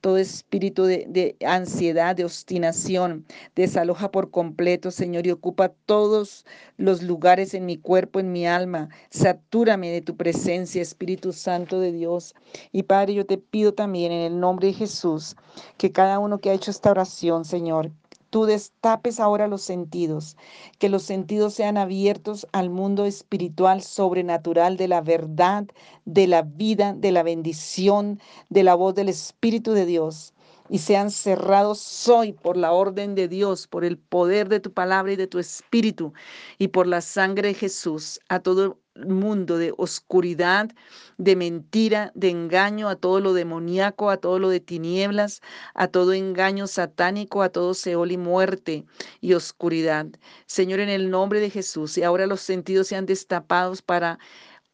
todo 0.00 0.18
espíritu 0.18 0.84
de, 0.84 1.36
ansiedad, 1.46 2.14
de 2.14 2.24
obstinación, 2.24 3.24
desaloja 3.56 4.10
por 4.10 4.30
completo, 4.30 4.90
Señor, 4.90 5.26
y 5.26 5.30
ocupa 5.30 5.70
todos 5.86 6.44
los 6.76 7.02
lugares 7.02 7.54
en 7.54 7.64
mi 7.64 7.78
cuerpo, 7.78 8.20
en 8.20 8.30
mi 8.30 8.46
alma. 8.46 8.90
Satúrame 9.08 9.90
de 9.90 10.02
tu 10.02 10.16
presencia, 10.16 10.82
Espíritu 10.82 11.32
Santo 11.32 11.80
de 11.80 11.92
Dios. 11.92 12.34
Y 12.72 12.82
Padre, 12.82 13.14
yo 13.14 13.24
te 13.24 13.38
pido 13.38 13.72
también 13.72 14.12
en 14.12 14.20
el 14.20 14.40
nombre 14.40 14.68
de 14.68 14.74
Jesús 14.74 15.36
que 15.78 15.92
cada 15.92 16.18
uno 16.18 16.38
que 16.38 16.50
ha 16.50 16.54
hecho 16.54 16.70
esta 16.70 16.90
oración, 16.90 17.46
Señor, 17.46 17.90
tú 18.34 18.46
destapes 18.46 19.20
ahora 19.20 19.46
los 19.46 19.62
sentidos, 19.62 20.36
que 20.80 20.88
los 20.88 21.04
sentidos 21.04 21.54
sean 21.54 21.76
abiertos 21.76 22.48
al 22.50 22.68
mundo 22.68 23.04
espiritual, 23.04 23.80
sobrenatural 23.80 24.76
de 24.76 24.88
la 24.88 25.02
verdad, 25.02 25.68
de 26.04 26.26
la 26.26 26.42
vida, 26.42 26.94
de 26.94 27.12
la 27.12 27.22
bendición, 27.22 28.18
de 28.48 28.64
la 28.64 28.74
voz 28.74 28.96
del 28.96 29.08
Espíritu 29.08 29.70
de 29.70 29.86
Dios 29.86 30.34
y 30.68 30.78
sean 30.78 31.12
cerrados 31.12 32.08
hoy 32.08 32.32
por 32.32 32.56
la 32.56 32.72
orden 32.72 33.14
de 33.14 33.28
Dios, 33.28 33.68
por 33.68 33.84
el 33.84 33.98
poder 33.98 34.48
de 34.48 34.58
tu 34.58 34.72
palabra 34.72 35.12
y 35.12 35.16
de 35.16 35.28
tu 35.28 35.38
espíritu 35.38 36.12
y 36.58 36.68
por 36.68 36.88
la 36.88 37.02
sangre 37.02 37.48
de 37.48 37.54
Jesús 37.54 38.18
a 38.28 38.40
todo 38.40 38.80
mundo 38.96 39.58
de 39.58 39.72
oscuridad, 39.76 40.70
de 41.18 41.36
mentira, 41.36 42.12
de 42.14 42.30
engaño, 42.30 42.88
a 42.88 42.96
todo 42.96 43.20
lo 43.20 43.32
demoníaco, 43.32 44.10
a 44.10 44.18
todo 44.18 44.38
lo 44.38 44.48
de 44.48 44.60
tinieblas, 44.60 45.40
a 45.74 45.88
todo 45.88 46.12
engaño 46.12 46.66
satánico, 46.66 47.42
a 47.42 47.48
todo 47.48 47.74
Seol 47.74 48.12
y 48.12 48.16
muerte 48.16 48.84
y 49.20 49.34
oscuridad. 49.34 50.06
Señor, 50.46 50.80
en 50.80 50.88
el 50.88 51.10
nombre 51.10 51.40
de 51.40 51.50
Jesús, 51.50 51.98
y 51.98 52.02
ahora 52.02 52.26
los 52.26 52.40
sentidos 52.40 52.88
sean 52.88 53.06
destapados 53.06 53.82
para 53.82 54.18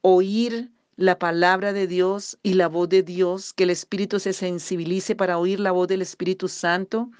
oír 0.02 0.70
la 0.96 1.18
palabra 1.18 1.72
de 1.72 1.86
Dios 1.86 2.38
y 2.42 2.54
la 2.54 2.68
voz 2.68 2.88
de 2.90 3.02
Dios, 3.02 3.54
que 3.54 3.64
el 3.64 3.70
Espíritu 3.70 4.20
se 4.20 4.34
sensibilice 4.34 5.16
para 5.16 5.38
oír 5.38 5.58
la 5.58 5.72
voz 5.72 5.88
del 5.88 6.02
Espíritu 6.02 6.46
Santo 6.46 7.10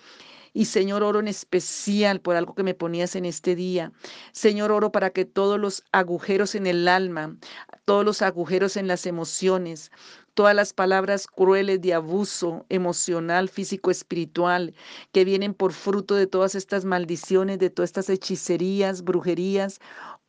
y 0.52 0.64
Señor, 0.66 1.02
oro 1.02 1.20
en 1.20 1.28
especial 1.28 2.20
por 2.20 2.36
algo 2.36 2.54
que 2.54 2.62
me 2.62 2.74
ponías 2.74 3.14
en 3.16 3.24
este 3.24 3.54
día. 3.54 3.92
Señor, 4.32 4.72
oro 4.72 4.90
para 4.92 5.10
que 5.10 5.24
todos 5.24 5.58
los 5.60 5.84
agujeros 5.92 6.54
en 6.54 6.66
el 6.66 6.88
alma, 6.88 7.36
todos 7.84 8.04
los 8.04 8.22
agujeros 8.22 8.76
en 8.76 8.88
las 8.88 9.06
emociones, 9.06 9.90
todas 10.34 10.54
las 10.54 10.72
palabras 10.72 11.26
crueles 11.26 11.80
de 11.80 11.94
abuso 11.94 12.64
emocional, 12.68 13.48
físico, 13.48 13.90
espiritual, 13.90 14.74
que 15.12 15.24
vienen 15.24 15.54
por 15.54 15.72
fruto 15.72 16.14
de 16.14 16.26
todas 16.26 16.54
estas 16.54 16.84
maldiciones, 16.84 17.58
de 17.58 17.70
todas 17.70 17.90
estas 17.90 18.08
hechicerías, 18.10 19.02
brujerías, 19.02 19.80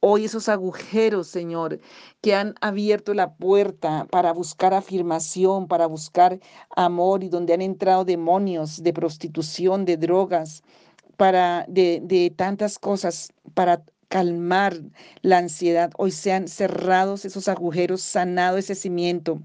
Hoy 0.04 0.26
esos 0.26 0.50
agujeros, 0.50 1.28
Señor, 1.28 1.80
que 2.22 2.34
han 2.34 2.56
abierto 2.60 3.14
la 3.14 3.36
puerta 3.36 4.08
para 4.10 4.34
buscar 4.34 4.74
afirmación, 4.74 5.68
para 5.68 5.86
buscar 5.86 6.40
amor 6.76 7.24
y 7.24 7.30
donde 7.30 7.54
han 7.54 7.62
entrado 7.62 8.04
demonios 8.04 8.82
de 8.82 8.94
prostitución, 8.94 9.86
de 9.86 9.98
drogas, 9.98 10.64
para 11.18 11.66
de, 11.68 12.02
de 12.04 12.32
tantas 12.36 12.80
cosas, 12.80 13.32
para 13.54 13.84
calmar 14.08 14.76
la 15.22 15.38
ansiedad. 15.38 15.92
Hoy 15.98 16.12
sean 16.12 16.48
cerrados 16.48 17.24
esos 17.26 17.48
agujeros, 17.48 18.02
sanado 18.02 18.58
ese 18.58 18.74
cimiento 18.76 19.42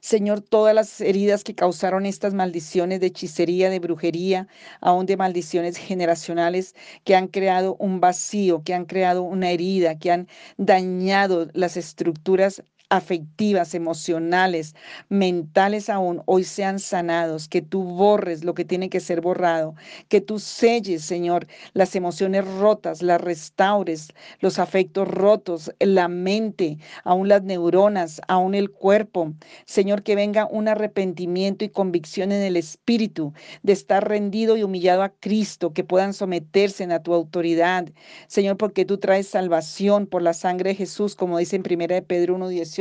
Señor, 0.00 0.40
todas 0.40 0.74
las 0.74 1.00
heridas 1.00 1.44
que 1.44 1.54
causaron 1.54 2.06
estas 2.06 2.34
maldiciones 2.34 3.00
de 3.00 3.06
hechicería, 3.08 3.70
de 3.70 3.78
brujería, 3.80 4.48
aún 4.80 5.06
de 5.06 5.16
maldiciones 5.16 5.76
generacionales 5.76 6.74
que 7.04 7.14
han 7.16 7.28
creado 7.28 7.76
un 7.78 8.00
vacío, 8.00 8.62
que 8.62 8.74
han 8.74 8.84
creado 8.86 9.22
una 9.22 9.50
herida, 9.50 9.98
que 9.98 10.10
han 10.10 10.28
dañado 10.56 11.48
las 11.54 11.76
estructuras 11.76 12.62
afectivas, 12.90 13.74
emocionales, 13.74 14.74
mentales 15.08 15.88
aún, 15.88 16.22
hoy 16.26 16.44
sean 16.44 16.78
sanados, 16.80 17.48
que 17.48 17.62
tú 17.62 17.82
borres 17.84 18.44
lo 18.44 18.54
que 18.54 18.64
tiene 18.64 18.90
que 18.90 19.00
ser 19.00 19.20
borrado, 19.20 19.74
que 20.08 20.20
tú 20.20 20.38
selles, 20.38 21.04
Señor, 21.04 21.46
las 21.72 21.94
emociones 21.96 22.44
rotas, 22.46 23.00
las 23.00 23.20
restaures, 23.20 24.08
los 24.40 24.58
afectos 24.58 25.08
rotos, 25.08 25.72
la 25.78 26.08
mente, 26.08 26.78
aún 27.04 27.28
las 27.28 27.44
neuronas, 27.44 28.20
aún 28.28 28.54
el 28.54 28.70
cuerpo. 28.70 29.32
Señor, 29.66 30.02
que 30.02 30.16
venga 30.16 30.46
un 30.46 30.68
arrepentimiento 30.68 31.64
y 31.64 31.68
convicción 31.68 32.32
en 32.32 32.42
el 32.42 32.56
espíritu 32.56 33.32
de 33.62 33.72
estar 33.72 34.06
rendido 34.08 34.56
y 34.56 34.64
humillado 34.64 35.02
a 35.02 35.10
Cristo, 35.10 35.72
que 35.72 35.84
puedan 35.84 36.12
someterse 36.12 36.84
a 36.90 37.02
tu 37.02 37.14
autoridad. 37.14 37.88
Señor, 38.26 38.56
porque 38.56 38.84
tú 38.84 38.98
traes 38.98 39.28
salvación 39.28 40.06
por 40.06 40.22
la 40.22 40.34
sangre 40.34 40.70
de 40.70 40.76
Jesús, 40.76 41.14
como 41.14 41.38
dice 41.38 41.56
en 41.56 41.62
1 41.70 41.86
de 41.86 42.02
Pedro 42.02 42.36
1.18 42.36 42.79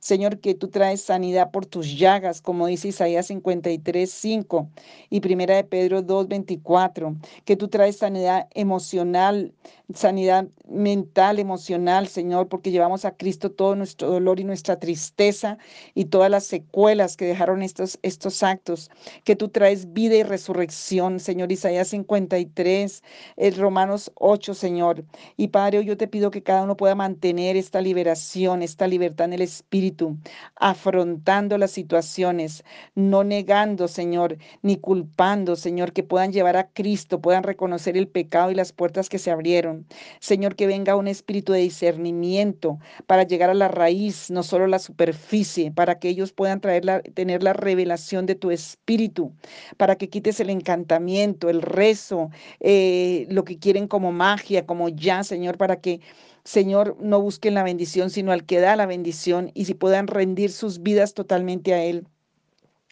Señor, 0.00 0.40
que 0.40 0.54
tú 0.54 0.68
traes 0.68 1.00
sanidad 1.00 1.50
por 1.50 1.66
tus 1.66 1.96
llagas, 1.96 2.40
como 2.42 2.66
dice 2.66 2.88
Isaías 2.88 3.26
53, 3.28 4.10
5 4.10 4.68
y 5.10 5.20
Primera 5.20 5.56
de 5.56 5.64
Pedro 5.64 6.02
2, 6.02 6.28
24. 6.28 7.16
Que 7.44 7.56
tú 7.56 7.68
traes 7.68 7.96
sanidad 7.96 8.48
emocional, 8.54 9.52
sanidad 9.94 10.46
mental, 10.68 11.38
emocional, 11.38 12.08
Señor, 12.08 12.48
porque 12.48 12.70
llevamos 12.70 13.04
a 13.04 13.16
Cristo 13.16 13.50
todo 13.50 13.76
nuestro 13.76 14.10
dolor 14.10 14.40
y 14.40 14.44
nuestra 14.44 14.78
tristeza 14.78 15.58
y 15.94 16.06
todas 16.06 16.30
las 16.30 16.44
secuelas 16.44 17.16
que 17.16 17.24
dejaron 17.24 17.62
estos, 17.62 17.98
estos 18.02 18.42
actos. 18.42 18.90
Que 19.24 19.36
tú 19.36 19.48
traes 19.48 19.92
vida 19.92 20.16
y 20.16 20.22
resurrección, 20.22 21.20
Señor. 21.20 21.50
Isaías 21.52 21.88
53, 21.88 23.02
el 23.36 23.56
Romanos 23.56 24.12
8, 24.16 24.54
Señor. 24.54 25.04
Y 25.36 25.48
Padre, 25.48 25.84
yo 25.84 25.96
te 25.96 26.08
pido 26.08 26.30
que 26.30 26.42
cada 26.42 26.62
uno 26.64 26.76
pueda 26.76 26.94
mantener 26.94 27.56
esta 27.56 27.80
liberación, 27.80 28.62
esta 28.62 28.86
libertad 28.86 29.13
en 29.22 29.34
el 29.34 29.42
Espíritu, 29.42 30.16
afrontando 30.56 31.56
las 31.58 31.70
situaciones, 31.70 32.64
no 32.96 33.22
negando, 33.22 33.86
Señor, 33.86 34.38
ni 34.62 34.76
culpando, 34.76 35.54
Señor, 35.54 35.92
que 35.92 36.02
puedan 36.02 36.32
llevar 36.32 36.56
a 36.56 36.68
Cristo, 36.70 37.20
puedan 37.20 37.44
reconocer 37.44 37.96
el 37.96 38.08
pecado 38.08 38.50
y 38.50 38.56
las 38.56 38.72
puertas 38.72 39.08
que 39.08 39.20
se 39.20 39.30
abrieron. 39.30 39.86
Señor, 40.18 40.56
que 40.56 40.66
venga 40.66 40.96
un 40.96 41.06
espíritu 41.06 41.52
de 41.52 41.60
discernimiento 41.60 42.78
para 43.06 43.22
llegar 43.22 43.50
a 43.50 43.54
la 43.54 43.68
raíz, 43.68 44.30
no 44.30 44.42
solo 44.42 44.64
a 44.64 44.68
la 44.68 44.78
superficie, 44.80 45.70
para 45.70 45.98
que 46.00 46.08
ellos 46.08 46.32
puedan 46.32 46.60
traer 46.60 46.84
la, 46.84 47.02
tener 47.02 47.42
la 47.42 47.52
revelación 47.52 48.26
de 48.26 48.34
tu 48.34 48.50
espíritu, 48.50 49.32
para 49.76 49.96
que 49.96 50.08
quites 50.08 50.40
el 50.40 50.50
encantamiento, 50.50 51.50
el 51.50 51.62
rezo, 51.62 52.30
eh, 52.60 53.26
lo 53.30 53.44
que 53.44 53.58
quieren 53.58 53.86
como 53.86 54.12
magia, 54.12 54.66
como 54.66 54.88
ya, 54.88 55.22
Señor, 55.24 55.58
para 55.58 55.80
que 55.80 56.00
Señor, 56.44 56.96
no 57.00 57.20
busquen 57.20 57.52
la 57.54 57.62
bendición, 57.62 58.08
sino 58.10 58.32
al 58.32 58.46
que 58.46 58.58
da 58.60 58.76
la 58.76 58.86
bendición 58.86 59.50
y 59.54 59.66
si 59.66 59.74
puedan 59.74 60.06
rendir 60.06 60.50
sus 60.52 60.82
vidas 60.82 61.12
totalmente 61.14 61.74
a 61.74 61.84
Él. 61.84 62.08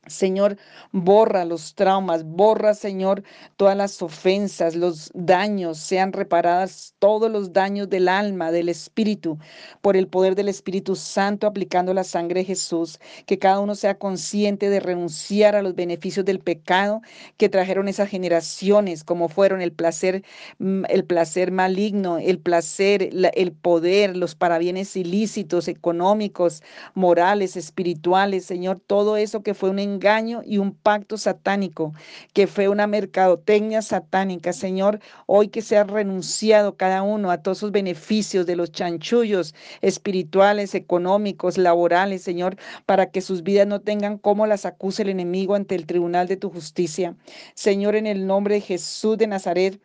Señor, 0.08 0.56
borra 0.90 1.44
los 1.44 1.76
traumas, 1.76 2.24
borra, 2.24 2.74
Señor, 2.74 3.22
todas 3.56 3.76
las 3.76 4.02
ofensas, 4.02 4.74
los 4.74 5.12
daños, 5.14 5.78
sean 5.78 6.12
reparadas 6.12 6.96
todos 6.98 7.30
los 7.30 7.52
daños 7.52 7.88
del 7.88 8.08
alma, 8.08 8.50
del 8.50 8.68
espíritu, 8.68 9.38
por 9.80 9.96
el 9.96 10.08
poder 10.08 10.34
del 10.34 10.48
Espíritu 10.48 10.96
Santo 10.96 11.46
aplicando 11.46 11.94
la 11.94 12.02
sangre 12.02 12.40
de 12.40 12.46
Jesús. 12.46 12.98
Que 13.26 13.38
cada 13.38 13.60
uno 13.60 13.76
sea 13.76 13.96
consciente 13.96 14.70
de 14.70 14.80
renunciar 14.80 15.54
a 15.54 15.62
los 15.62 15.76
beneficios 15.76 16.24
del 16.24 16.40
pecado 16.40 17.00
que 17.36 17.48
trajeron 17.48 17.86
esas 17.86 18.08
generaciones, 18.08 19.04
como 19.04 19.28
fueron 19.28 19.62
el 19.62 19.72
placer, 19.72 20.24
mm, 20.58 20.82
el 20.88 21.04
placer 21.04 21.52
maligno, 21.52 22.18
el 22.18 22.40
placer, 22.40 23.10
el 23.12 23.52
poder, 23.52 24.16
los 24.16 24.34
parabienes 24.34 24.96
ilícitos, 24.96 25.68
económicos, 25.68 26.60
morales, 26.94 27.56
espirituales, 27.56 28.44
Señor, 28.44 28.80
todo 28.84 29.16
eso 29.16 29.44
que 29.44 29.54
fue 29.54 29.70
un 29.70 29.78
engaño 29.94 30.42
y 30.44 30.58
un 30.58 30.74
pacto 30.74 31.16
satánico, 31.16 31.92
que 32.32 32.46
fue 32.46 32.68
una 32.68 32.86
mercadotecnia 32.86 33.82
satánica. 33.82 34.52
Señor, 34.52 35.00
hoy 35.26 35.48
que 35.48 35.62
se 35.62 35.76
ha 35.76 35.84
renunciado 35.84 36.76
cada 36.76 37.02
uno 37.02 37.30
a 37.30 37.42
todos 37.42 37.58
esos 37.58 37.72
beneficios 37.72 38.46
de 38.46 38.56
los 38.56 38.72
chanchullos 38.72 39.54
espirituales, 39.80 40.74
económicos, 40.74 41.58
laborales, 41.58 42.22
Señor, 42.22 42.56
para 42.86 43.10
que 43.10 43.20
sus 43.20 43.42
vidas 43.42 43.66
no 43.66 43.80
tengan 43.80 44.18
como 44.18 44.46
las 44.46 44.66
acuse 44.66 45.02
el 45.02 45.10
enemigo 45.10 45.54
ante 45.54 45.74
el 45.74 45.86
tribunal 45.86 46.28
de 46.28 46.36
tu 46.36 46.50
justicia. 46.50 47.16
Señor, 47.54 47.96
en 47.96 48.06
el 48.06 48.26
nombre 48.26 48.56
de 48.56 48.60
Jesús 48.60 49.18
de 49.18 49.26
Nazaret, 49.26 49.80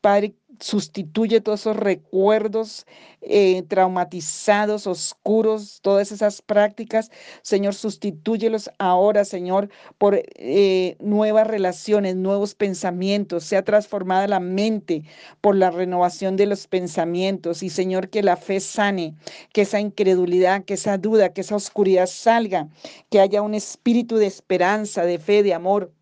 Padre, 0.00 0.34
sustituye 0.60 1.40
todos 1.40 1.60
esos 1.60 1.76
recuerdos 1.76 2.86
eh, 3.20 3.62
traumatizados, 3.68 4.86
oscuros, 4.86 5.80
todas 5.82 6.12
esas 6.12 6.42
prácticas. 6.42 7.10
Señor, 7.42 7.74
sustitúyelos 7.74 8.70
ahora, 8.78 9.24
Señor, 9.24 9.70
por 9.98 10.20
eh, 10.36 10.96
nuevas 11.00 11.46
relaciones, 11.46 12.16
nuevos 12.16 12.54
pensamientos. 12.54 13.44
Sea 13.44 13.64
transformada 13.64 14.28
la 14.28 14.40
mente 14.40 15.04
por 15.40 15.56
la 15.56 15.70
renovación 15.70 16.36
de 16.36 16.46
los 16.46 16.66
pensamientos. 16.66 17.62
Y, 17.62 17.70
Señor, 17.70 18.08
que 18.10 18.22
la 18.22 18.36
fe 18.36 18.60
sane, 18.60 19.14
que 19.52 19.62
esa 19.62 19.80
incredulidad, 19.80 20.64
que 20.64 20.74
esa 20.74 20.98
duda, 20.98 21.32
que 21.32 21.40
esa 21.40 21.56
oscuridad 21.56 22.06
salga, 22.06 22.68
que 23.10 23.20
haya 23.20 23.42
un 23.42 23.54
espíritu 23.54 24.16
de 24.16 24.26
esperanza, 24.26 25.04
de 25.04 25.18
fe, 25.18 25.42
de 25.42 25.54
amor 25.54 25.92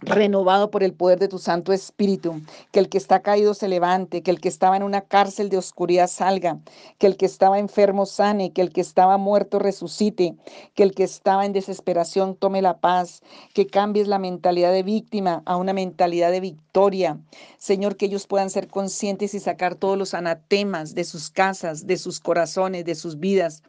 renovado 0.00 0.70
por 0.70 0.82
el 0.82 0.92
poder 0.92 1.18
de 1.18 1.28
tu 1.28 1.38
Santo 1.38 1.72
Espíritu, 1.72 2.40
que 2.72 2.80
el 2.80 2.88
que 2.88 2.98
está 2.98 3.20
caído 3.20 3.54
se 3.54 3.68
levante, 3.68 4.22
que 4.22 4.30
el 4.30 4.40
que 4.40 4.48
estaba 4.48 4.76
en 4.76 4.82
una 4.82 5.02
cárcel 5.02 5.48
de 5.48 5.58
oscuridad 5.58 6.08
salga, 6.08 6.58
que 6.98 7.06
el 7.06 7.16
que 7.16 7.26
estaba 7.26 7.58
enfermo 7.58 8.06
sane, 8.06 8.52
que 8.52 8.62
el 8.62 8.72
que 8.72 8.80
estaba 8.80 9.18
muerto 9.18 9.58
resucite, 9.58 10.34
que 10.74 10.82
el 10.82 10.94
que 10.94 11.04
estaba 11.04 11.44
en 11.44 11.52
desesperación 11.52 12.34
tome 12.34 12.62
la 12.62 12.78
paz, 12.78 13.22
que 13.54 13.66
cambies 13.66 14.08
la 14.08 14.18
mentalidad 14.18 14.72
de 14.72 14.82
víctima 14.82 15.42
a 15.44 15.56
una 15.56 15.72
mentalidad 15.72 16.30
de 16.30 16.40
victoria. 16.40 17.18
Señor, 17.58 17.96
que 17.96 18.06
ellos 18.06 18.26
puedan 18.26 18.50
ser 18.50 18.68
conscientes 18.68 19.34
y 19.34 19.40
sacar 19.40 19.74
todos 19.74 19.98
los 19.98 20.14
anatemas 20.14 20.94
de 20.94 21.04
sus 21.04 21.30
casas, 21.30 21.86
de 21.86 21.96
sus 21.96 22.20
corazones, 22.20 22.84
de 22.84 22.94
sus 22.94 23.18
vidas. 23.18 23.62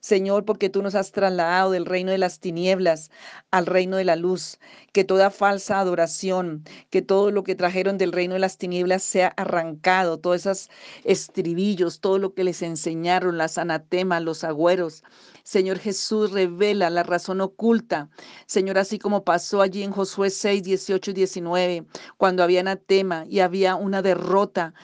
Señor, 0.00 0.44
porque 0.44 0.68
tú 0.70 0.82
nos 0.82 0.94
has 0.94 1.12
trasladado 1.12 1.70
del 1.70 1.86
reino 1.86 2.10
de 2.12 2.18
las 2.18 2.40
tinieblas 2.40 3.10
al 3.50 3.66
reino 3.66 3.96
de 3.96 4.04
la 4.04 4.16
luz, 4.16 4.58
que 4.92 5.04
toda 5.04 5.30
falsa 5.30 5.80
adoración, 5.80 6.64
que 6.90 7.02
todo 7.02 7.30
lo 7.30 7.44
que 7.44 7.54
trajeron 7.54 7.98
del 7.98 8.12
reino 8.12 8.34
de 8.34 8.40
las 8.40 8.58
tinieblas 8.58 9.02
sea 9.02 9.28
arrancado, 9.36 10.18
todos 10.18 10.36
esos 10.46 10.70
estribillos, 11.04 12.00
todo 12.00 12.18
lo 12.18 12.34
que 12.34 12.44
les 12.44 12.62
enseñaron, 12.62 13.38
las 13.38 13.58
anatemas, 13.58 14.22
los 14.22 14.44
agüeros. 14.44 15.02
Señor 15.42 15.78
Jesús, 15.78 16.32
revela 16.32 16.90
la 16.90 17.04
razón 17.04 17.40
oculta. 17.40 18.10
Señor, 18.46 18.78
así 18.78 18.98
como 18.98 19.22
pasó 19.24 19.62
allí 19.62 19.84
en 19.84 19.92
Josué 19.92 20.30
6, 20.30 20.64
18 20.64 21.12
y 21.12 21.14
19, 21.14 21.86
cuando 22.16 22.42
había 22.42 22.60
anatema 22.60 23.24
y 23.28 23.40
había 23.40 23.76
una 23.76 24.02
derrota, 24.02 24.74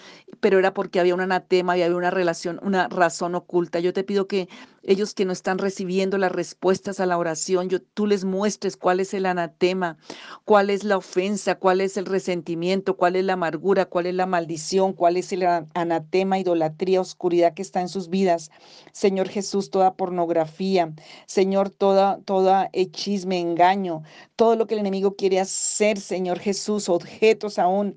pero 0.40 0.58
era 0.58 0.72
porque 0.72 1.00
había 1.00 1.14
un 1.14 1.20
anatema 1.20 1.76
y 1.76 1.82
había 1.82 1.96
una 1.96 2.10
relación, 2.10 2.60
una 2.62 2.88
razón 2.88 3.34
oculta. 3.34 3.80
Yo 3.80 3.92
te 3.92 4.04
pido 4.04 4.28
que 4.28 4.48
ellos 4.82 5.14
que 5.14 5.24
no 5.24 5.32
están 5.32 5.58
recibiendo 5.58 6.18
las 6.18 6.32
respuestas 6.32 7.00
a 7.00 7.06
la 7.06 7.18
oración, 7.18 7.68
yo, 7.68 7.80
tú 7.80 8.06
les 8.06 8.24
muestres 8.24 8.76
cuál 8.76 9.00
es 9.00 9.14
el 9.14 9.26
anatema, 9.26 9.96
cuál 10.44 10.70
es 10.70 10.84
la 10.84 10.96
ofensa, 10.96 11.56
cuál 11.56 11.80
es 11.80 11.96
el 11.96 12.06
resentimiento, 12.06 12.96
cuál 12.96 13.16
es 13.16 13.24
la 13.24 13.34
amargura, 13.34 13.86
cuál 13.86 14.06
es 14.06 14.14
la 14.14 14.26
maldición, 14.26 14.92
cuál 14.92 15.16
es 15.16 15.32
el 15.32 15.44
anatema, 15.74 16.38
idolatría, 16.38 17.00
oscuridad 17.00 17.54
que 17.54 17.62
está 17.62 17.80
en 17.80 17.88
sus 17.88 18.08
vidas. 18.08 18.50
Señor 18.92 19.28
Jesús, 19.28 19.70
toda 19.70 19.94
pornografía, 19.94 20.92
Señor, 21.26 21.70
toda, 21.70 22.20
toda 22.24 22.70
hechisme, 22.72 23.40
engaño, 23.40 24.02
todo 24.36 24.56
lo 24.56 24.66
que 24.66 24.74
el 24.74 24.80
enemigo 24.80 25.16
quiere 25.16 25.40
hacer, 25.40 26.00
Señor 26.00 26.38
Jesús, 26.38 26.88
objetos 26.88 27.58
aún 27.58 27.96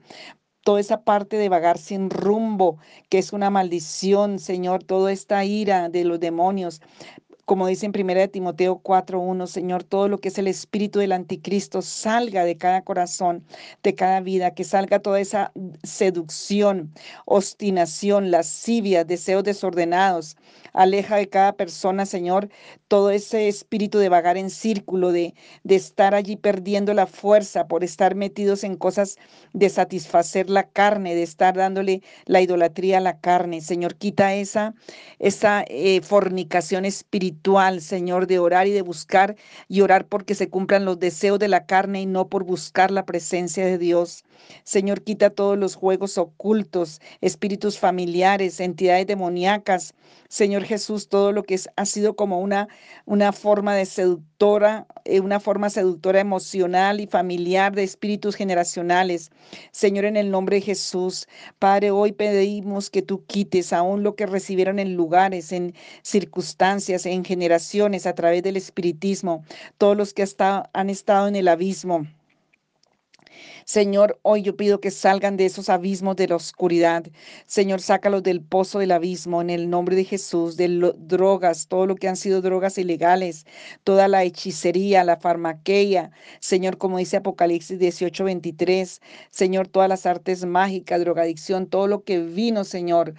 toda 0.65 0.79
esa 0.79 1.03
parte 1.03 1.37
de 1.37 1.47
vagar 1.47 1.77
sin 1.77 2.09
rumbo, 2.09 2.79
que 3.09 3.19
es 3.19 3.33
una 3.33 3.51
maldición, 3.51 4.39
Señor, 4.39 4.83
toda 4.83 5.11
esta 5.11 5.45
ira 5.45 5.89
de 5.89 6.03
los 6.05 6.19
demonios. 6.19 6.81
Como 7.45 7.67
dice 7.67 7.85
en 7.85 7.91
1 7.91 8.29
Timoteo 8.29 8.79
4:1, 8.81 9.45
Señor, 9.45 9.83
todo 9.83 10.07
lo 10.07 10.17
que 10.17 10.29
es 10.29 10.39
el 10.39 10.47
espíritu 10.47 10.97
del 10.97 11.11
anticristo 11.11 11.83
salga 11.83 12.43
de 12.43 12.57
cada 12.57 12.81
corazón, 12.83 13.45
de 13.83 13.93
cada 13.93 14.21
vida, 14.21 14.55
que 14.55 14.63
salga 14.63 14.97
toda 14.97 15.19
esa 15.19 15.51
seducción, 15.83 16.91
obstinación, 17.25 18.31
lascivia, 18.31 19.03
deseos 19.03 19.43
desordenados. 19.43 20.35
Aleja 20.75 21.15
de 21.15 21.29
cada 21.29 21.53
persona, 21.53 22.05
Señor, 22.05 22.49
todo 22.89 23.09
ese 23.09 23.47
espíritu 23.47 23.97
de 23.97 24.09
vagar 24.09 24.37
en 24.37 24.49
círculo, 24.49 25.11
de, 25.11 25.33
de 25.63 25.75
estar 25.75 26.13
allí 26.13 26.35
perdiendo 26.35 26.93
la 26.93 27.07
fuerza 27.07 27.67
por 27.67 27.83
estar 27.83 28.13
metidos 28.15 28.63
en 28.65 28.75
cosas 28.75 29.17
de 29.53 29.69
satisfacer 29.69 30.49
la 30.49 30.69
carne, 30.69 31.15
de 31.15 31.23
estar 31.23 31.55
dándole 31.55 32.01
la 32.25 32.41
idolatría 32.41 32.97
a 32.97 33.01
la 33.01 33.19
carne. 33.19 33.61
Señor, 33.61 33.95
quita 33.95 34.35
esa, 34.35 34.75
esa 35.19 35.63
eh, 35.67 36.01
fornicación 36.01 36.83
espiritual, 36.83 37.81
Señor, 37.81 38.27
de 38.27 38.39
orar 38.39 38.67
y 38.67 38.71
de 38.71 38.81
buscar 38.81 39.35
y 39.69 39.81
orar 39.81 40.07
porque 40.07 40.35
se 40.35 40.49
cumplan 40.49 40.83
los 40.85 40.99
deseos 40.99 41.39
de 41.39 41.47
la 41.47 41.65
carne 41.65 42.01
y 42.01 42.05
no 42.05 42.27
por 42.27 42.43
buscar 42.43 42.91
la 42.91 43.05
presencia 43.05 43.65
de 43.65 43.77
Dios. 43.77 44.25
Señor, 44.63 45.03
quita 45.03 45.29
todos 45.29 45.57
los 45.57 45.75
juegos 45.75 46.17
ocultos, 46.17 46.99
espíritus 47.21 47.79
familiares, 47.79 48.59
entidades 48.59 49.07
demoníacas. 49.07 49.93
Señor 50.27 50.64
Jesús, 50.65 51.09
todo 51.09 51.31
lo 51.31 51.43
que 51.43 51.55
es, 51.55 51.69
ha 51.75 51.85
sido 51.85 52.15
como 52.15 52.39
una, 52.39 52.67
una 53.05 53.31
forma 53.31 53.75
de 53.75 53.85
seductora, 53.85 54.87
eh, 55.05 55.19
una 55.19 55.39
forma 55.39 55.69
seductora 55.69 56.19
emocional 56.19 56.99
y 56.99 57.07
familiar 57.07 57.73
de 57.75 57.83
espíritus 57.83 58.35
generacionales. 58.35 59.31
Señor, 59.71 60.05
en 60.05 60.17
el 60.17 60.31
nombre 60.31 60.57
de 60.57 60.61
Jesús, 60.61 61.27
Padre, 61.59 61.91
hoy 61.91 62.11
pedimos 62.11 62.89
que 62.89 63.01
tú 63.01 63.25
quites 63.25 63.73
aún 63.73 64.03
lo 64.03 64.15
que 64.15 64.25
recibieron 64.25 64.79
en 64.79 64.95
lugares, 64.95 65.51
en 65.51 65.73
circunstancias, 66.01 67.05
en 67.05 67.23
generaciones, 67.23 68.05
a 68.05 68.15
través 68.15 68.43
del 68.43 68.57
espiritismo, 68.57 69.43
todos 69.77 69.95
los 69.95 70.13
que 70.13 70.25
han 70.73 70.89
estado 70.89 71.27
en 71.27 71.35
el 71.35 71.47
abismo. 71.47 72.05
Señor, 73.65 74.19
hoy 74.21 74.41
yo 74.41 74.55
pido 74.55 74.79
que 74.79 74.91
salgan 74.91 75.37
de 75.37 75.45
esos 75.45 75.69
abismos 75.69 76.15
de 76.15 76.27
la 76.27 76.35
oscuridad. 76.35 77.05
Señor, 77.47 77.81
sácalos 77.81 78.23
del 78.23 78.41
pozo 78.41 78.79
del 78.79 78.91
abismo 78.91 79.41
en 79.41 79.49
el 79.49 79.69
nombre 79.69 79.95
de 79.95 80.03
Jesús, 80.03 80.57
de 80.57 80.93
drogas, 80.97 81.67
todo 81.67 81.85
lo 81.85 81.95
que 81.95 82.07
han 82.07 82.17
sido 82.17 82.41
drogas 82.41 82.77
ilegales, 82.77 83.45
toda 83.83 84.07
la 84.07 84.23
hechicería, 84.23 85.03
la 85.03 85.17
farmaqueia. 85.17 86.11
Señor, 86.39 86.77
como 86.77 86.97
dice 86.97 87.17
Apocalipsis 87.17 87.79
18, 87.79 88.23
23. 88.23 89.01
Señor, 89.31 89.67
todas 89.67 89.89
las 89.89 90.05
artes 90.05 90.45
mágicas, 90.45 90.99
drogadicción, 90.99 91.67
todo 91.67 91.87
lo 91.87 92.03
que 92.03 92.19
vino, 92.19 92.63
Señor, 92.63 93.15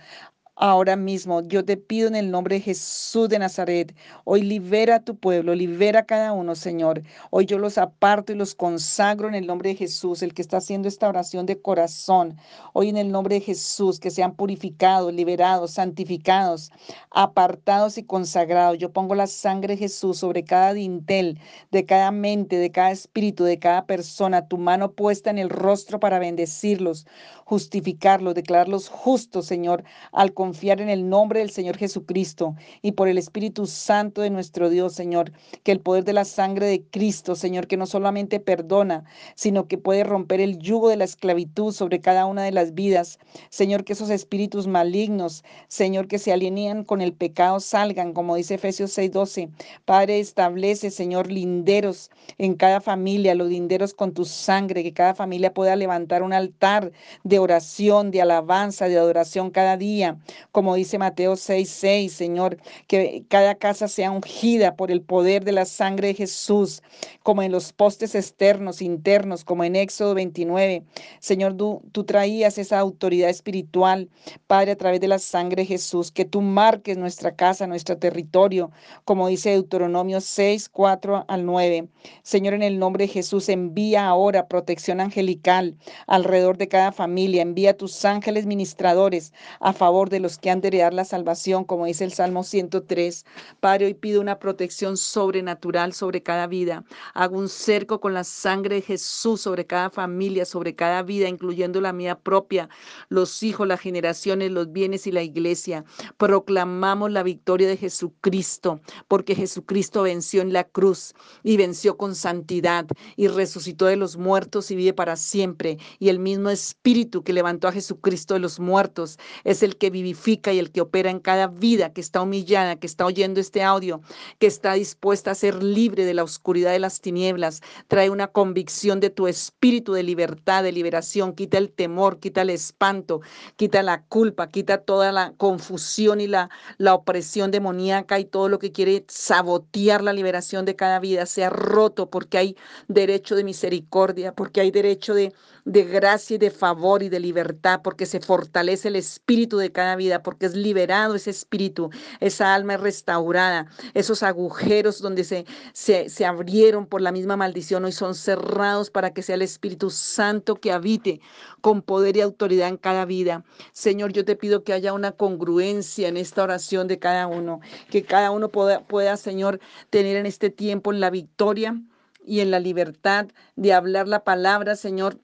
Ahora 0.58 0.96
mismo 0.96 1.42
yo 1.42 1.66
te 1.66 1.76
pido 1.76 2.08
en 2.08 2.16
el 2.16 2.30
nombre 2.30 2.54
de 2.54 2.62
Jesús 2.62 3.28
de 3.28 3.38
Nazaret, 3.38 3.94
hoy 4.24 4.40
libera 4.40 4.96
a 4.96 5.04
tu 5.04 5.14
pueblo, 5.14 5.54
libera 5.54 6.00
a 6.00 6.06
cada 6.06 6.32
uno, 6.32 6.54
Señor. 6.54 7.02
Hoy 7.28 7.44
yo 7.44 7.58
los 7.58 7.76
aparto 7.76 8.32
y 8.32 8.36
los 8.36 8.54
consagro 8.54 9.28
en 9.28 9.34
el 9.34 9.46
nombre 9.46 9.68
de 9.68 9.76
Jesús, 9.76 10.22
el 10.22 10.32
que 10.32 10.40
está 10.40 10.56
haciendo 10.56 10.88
esta 10.88 11.10
oración 11.10 11.44
de 11.44 11.60
corazón. 11.60 12.38
Hoy 12.72 12.88
en 12.88 12.96
el 12.96 13.12
nombre 13.12 13.34
de 13.34 13.42
Jesús, 13.42 14.00
que 14.00 14.10
sean 14.10 14.34
purificados, 14.34 15.12
liberados, 15.12 15.72
santificados, 15.72 16.70
apartados 17.10 17.98
y 17.98 18.04
consagrados. 18.04 18.78
Yo 18.78 18.90
pongo 18.90 19.14
la 19.14 19.26
sangre 19.26 19.74
de 19.74 19.80
Jesús 19.80 20.16
sobre 20.16 20.42
cada 20.44 20.72
dintel, 20.72 21.38
de 21.70 21.84
cada 21.84 22.10
mente, 22.12 22.56
de 22.56 22.70
cada 22.70 22.92
espíritu, 22.92 23.44
de 23.44 23.58
cada 23.58 23.84
persona, 23.84 24.48
tu 24.48 24.56
mano 24.56 24.92
puesta 24.92 25.28
en 25.28 25.36
el 25.36 25.50
rostro 25.50 26.00
para 26.00 26.18
bendecirlos, 26.18 27.06
justificarlos, 27.44 28.34
declararlos 28.34 28.88
justos, 28.88 29.44
Señor, 29.44 29.84
al 30.12 30.32
confiar 30.46 30.80
en 30.80 30.88
el 30.88 31.08
nombre 31.08 31.40
del 31.40 31.50
Señor 31.50 31.76
Jesucristo 31.76 32.54
y 32.80 32.92
por 32.92 33.08
el 33.08 33.18
Espíritu 33.18 33.66
Santo 33.66 34.20
de 34.20 34.30
nuestro 34.30 34.70
Dios, 34.70 34.92
Señor, 34.92 35.32
que 35.64 35.72
el 35.72 35.80
poder 35.80 36.04
de 36.04 36.12
la 36.12 36.24
sangre 36.24 36.66
de 36.66 36.84
Cristo, 36.84 37.34
Señor, 37.34 37.66
que 37.66 37.76
no 37.76 37.84
solamente 37.84 38.38
perdona, 38.38 39.02
sino 39.34 39.66
que 39.66 39.76
puede 39.76 40.04
romper 40.04 40.40
el 40.40 40.60
yugo 40.60 40.88
de 40.88 40.96
la 40.96 41.04
esclavitud 41.04 41.72
sobre 41.72 42.00
cada 42.00 42.26
una 42.26 42.44
de 42.44 42.52
las 42.52 42.74
vidas. 42.74 43.18
Señor, 43.50 43.82
que 43.82 43.94
esos 43.94 44.08
espíritus 44.08 44.68
malignos, 44.68 45.42
Señor, 45.66 46.06
que 46.06 46.20
se 46.20 46.32
alinean 46.32 46.84
con 46.84 47.00
el 47.00 47.12
pecado, 47.12 47.58
salgan, 47.58 48.12
como 48.12 48.36
dice 48.36 48.54
Efesios 48.54 48.96
6:12. 48.96 49.50
Padre, 49.84 50.20
establece, 50.20 50.92
Señor, 50.92 51.32
linderos 51.32 52.12
en 52.38 52.54
cada 52.54 52.80
familia, 52.80 53.34
los 53.34 53.48
linderos 53.48 53.94
con 53.94 54.14
tu 54.14 54.24
sangre, 54.24 54.84
que 54.84 54.92
cada 54.92 55.16
familia 55.16 55.52
pueda 55.52 55.74
levantar 55.74 56.22
un 56.22 56.32
altar 56.32 56.92
de 57.24 57.40
oración, 57.40 58.12
de 58.12 58.22
alabanza, 58.22 58.86
de 58.86 58.96
adoración 58.96 59.50
cada 59.50 59.76
día, 59.76 60.18
como 60.52 60.74
dice 60.74 60.98
Mateo 60.98 61.36
6:6, 61.36 62.12
Señor, 62.12 62.58
que 62.86 63.24
cada 63.28 63.54
casa 63.54 63.88
sea 63.88 64.10
ungida 64.10 64.76
por 64.76 64.90
el 64.90 65.02
poder 65.02 65.44
de 65.44 65.52
la 65.52 65.64
sangre 65.64 66.08
de 66.08 66.14
Jesús, 66.14 66.82
como 67.22 67.42
en 67.42 67.52
los 67.52 67.72
postes 67.72 68.14
externos, 68.14 68.82
internos, 68.82 69.44
como 69.44 69.64
en 69.64 69.76
Éxodo 69.76 70.14
29. 70.14 70.84
Señor, 71.20 71.56
tú, 71.56 71.82
traías 72.04 72.58
esa 72.58 72.78
autoridad 72.78 73.30
espiritual, 73.30 74.08
Padre, 74.46 74.72
a 74.72 74.76
través 74.76 75.00
de 75.00 75.08
la 75.08 75.18
sangre 75.18 75.62
de 75.62 75.66
Jesús, 75.66 76.10
que 76.12 76.24
tú 76.24 76.40
marques 76.40 76.96
nuestra 76.96 77.34
casa, 77.34 77.66
nuestro 77.66 77.98
territorio, 77.98 78.70
como 79.04 79.28
dice 79.28 79.50
Deuteronomio 79.50 80.20
6, 80.20 80.68
4 80.68 81.24
al 81.28 81.44
9. 81.44 81.88
Señor, 82.22 82.54
en 82.54 82.62
el 82.62 82.78
nombre 82.78 83.06
de 83.06 83.12
Jesús, 83.12 83.48
envía 83.48 84.06
ahora 84.06 84.48
protección 84.48 85.00
angelical 85.00 85.76
alrededor 86.06 86.56
de 86.58 86.68
cada 86.68 86.92
familia. 86.92 87.42
Envía 87.42 87.76
tus 87.76 88.04
ángeles 88.04 88.46
ministradores 88.46 89.32
a 89.60 89.72
favor 89.72 90.10
de 90.10 90.20
los 90.20 90.25
que 90.34 90.50
han 90.50 90.60
de 90.60 90.68
heredar 90.68 90.92
la 90.92 91.04
salvación, 91.04 91.64
como 91.64 91.86
dice 91.86 92.04
el 92.04 92.12
Salmo 92.12 92.42
103. 92.42 93.24
Padre, 93.60 93.86
hoy 93.86 93.94
pido 93.94 94.20
una 94.20 94.40
protección 94.40 94.96
sobrenatural 94.96 95.92
sobre 95.92 96.22
cada 96.22 96.48
vida. 96.48 96.84
Hago 97.14 97.38
un 97.38 97.48
cerco 97.48 98.00
con 98.00 98.12
la 98.12 98.24
sangre 98.24 98.76
de 98.76 98.82
Jesús 98.82 99.42
sobre 99.42 99.66
cada 99.66 99.88
familia, 99.88 100.44
sobre 100.44 100.74
cada 100.74 101.02
vida, 101.02 101.28
incluyendo 101.28 101.80
la 101.80 101.92
mía 101.92 102.18
propia, 102.18 102.68
los 103.08 103.42
hijos, 103.44 103.68
las 103.68 103.80
generaciones, 103.80 104.50
los 104.50 104.72
bienes 104.72 105.06
y 105.06 105.12
la 105.12 105.22
iglesia. 105.22 105.84
Proclamamos 106.16 107.12
la 107.12 107.22
victoria 107.22 107.68
de 107.68 107.76
Jesucristo, 107.76 108.80
porque 109.06 109.36
Jesucristo 109.36 110.02
venció 110.02 110.42
en 110.42 110.52
la 110.52 110.64
cruz 110.64 111.14
y 111.44 111.56
venció 111.56 111.96
con 111.96 112.16
santidad 112.16 112.86
y 113.14 113.28
resucitó 113.28 113.86
de 113.86 113.96
los 113.96 114.16
muertos 114.16 114.72
y 114.72 114.76
vive 114.76 114.92
para 114.92 115.14
siempre. 115.14 115.78
Y 116.00 116.08
el 116.08 116.18
mismo 116.18 116.50
Espíritu 116.50 117.22
que 117.22 117.32
levantó 117.32 117.68
a 117.68 117.72
Jesucristo 117.72 118.34
de 118.34 118.40
los 118.40 118.58
muertos 118.58 119.18
es 119.44 119.62
el 119.62 119.76
que 119.76 119.90
vivifica 119.90 120.15
y 120.26 120.58
el 120.58 120.72
que 120.72 120.80
opera 120.80 121.10
en 121.10 121.20
cada 121.20 121.46
vida 121.46 121.92
que 121.92 122.00
está 122.00 122.20
humillada, 122.22 122.76
que 122.76 122.86
está 122.86 123.06
oyendo 123.06 123.40
este 123.40 123.62
audio, 123.62 124.00
que 124.38 124.46
está 124.46 124.72
dispuesta 124.74 125.30
a 125.30 125.34
ser 125.34 125.62
libre 125.62 126.04
de 126.04 126.14
la 126.14 126.24
oscuridad 126.24 126.72
de 126.72 126.78
las 126.78 127.00
tinieblas. 127.00 127.60
Trae 127.88 128.10
una 128.10 128.28
convicción 128.28 128.98
de 129.00 129.10
tu 129.10 129.28
espíritu 129.28 129.92
de 129.92 130.02
libertad, 130.02 130.62
de 130.62 130.72
liberación. 130.72 131.34
Quita 131.34 131.58
el 131.58 131.70
temor, 131.70 132.18
quita 132.18 132.42
el 132.42 132.50
espanto, 132.50 133.20
quita 133.56 133.82
la 133.82 134.02
culpa, 134.04 134.48
quita 134.48 134.78
toda 134.78 135.12
la 135.12 135.32
confusión 135.36 136.20
y 136.20 136.26
la, 136.26 136.50
la 136.78 136.94
opresión 136.94 137.50
demoníaca 137.50 138.18
y 138.18 138.24
todo 138.24 138.48
lo 138.48 138.58
que 138.58 138.72
quiere 138.72 139.04
sabotear 139.08 140.02
la 140.02 140.12
liberación 140.12 140.64
de 140.64 140.76
cada 140.76 140.98
vida. 140.98 141.26
Sea 141.26 141.50
roto 141.50 142.10
porque 142.10 142.38
hay 142.38 142.56
derecho 142.88 143.36
de 143.36 143.44
misericordia, 143.44 144.34
porque 144.34 144.60
hay 144.60 144.70
derecho 144.70 145.14
de, 145.14 145.32
de 145.66 145.82
gracia 145.84 146.36
y 146.36 146.38
de 146.38 146.50
favor 146.50 147.02
y 147.02 147.08
de 147.08 147.20
libertad, 147.20 147.80
porque 147.82 148.06
se 148.06 148.20
fortalece 148.20 148.88
el 148.88 148.96
espíritu 148.96 149.58
de 149.58 149.72
cada 149.72 149.96
vida, 149.96 150.22
porque 150.22 150.46
es 150.46 150.54
liberado 150.54 151.16
ese 151.16 151.30
espíritu, 151.30 151.90
esa 152.20 152.54
alma 152.54 152.74
es 152.74 152.80
restaurada, 152.80 153.66
esos 153.92 154.22
agujeros 154.22 155.02
donde 155.02 155.24
se, 155.24 155.44
se, 155.74 156.08
se 156.08 156.24
abrieron 156.24 156.86
por 156.86 157.02
la 157.02 157.12
misma 157.12 157.36
maldición 157.36 157.84
hoy 157.84 157.92
son 157.92 158.14
cerrados 158.14 158.90
para 158.90 159.12
que 159.12 159.22
sea 159.22 159.34
el 159.34 159.42
Espíritu 159.42 159.90
Santo 159.90 160.54
que 160.54 160.72
habite 160.72 161.20
con 161.60 161.82
poder 161.82 162.16
y 162.16 162.20
autoridad 162.20 162.68
en 162.68 162.76
cada 162.76 163.04
vida. 163.04 163.44
Señor, 163.72 164.12
yo 164.12 164.24
te 164.24 164.36
pido 164.36 164.62
que 164.62 164.72
haya 164.72 164.92
una 164.92 165.12
congruencia 165.12 166.08
en 166.08 166.16
esta 166.16 166.44
oración 166.44 166.86
de 166.86 167.00
cada 167.00 167.26
uno, 167.26 167.60
que 167.90 168.04
cada 168.04 168.30
uno 168.30 168.50
pueda, 168.50 168.84
pueda 168.86 169.16
Señor, 169.16 169.58
tener 169.90 170.16
en 170.16 170.26
este 170.26 170.48
tiempo 170.50 170.92
la 170.92 171.10
victoria 171.10 171.80
y 172.24 172.40
en 172.40 172.50
la 172.50 172.60
libertad 172.60 173.28
de 173.54 173.72
hablar 173.72 174.08
la 174.08 174.24
palabra, 174.24 174.76
Señor, 174.76 175.20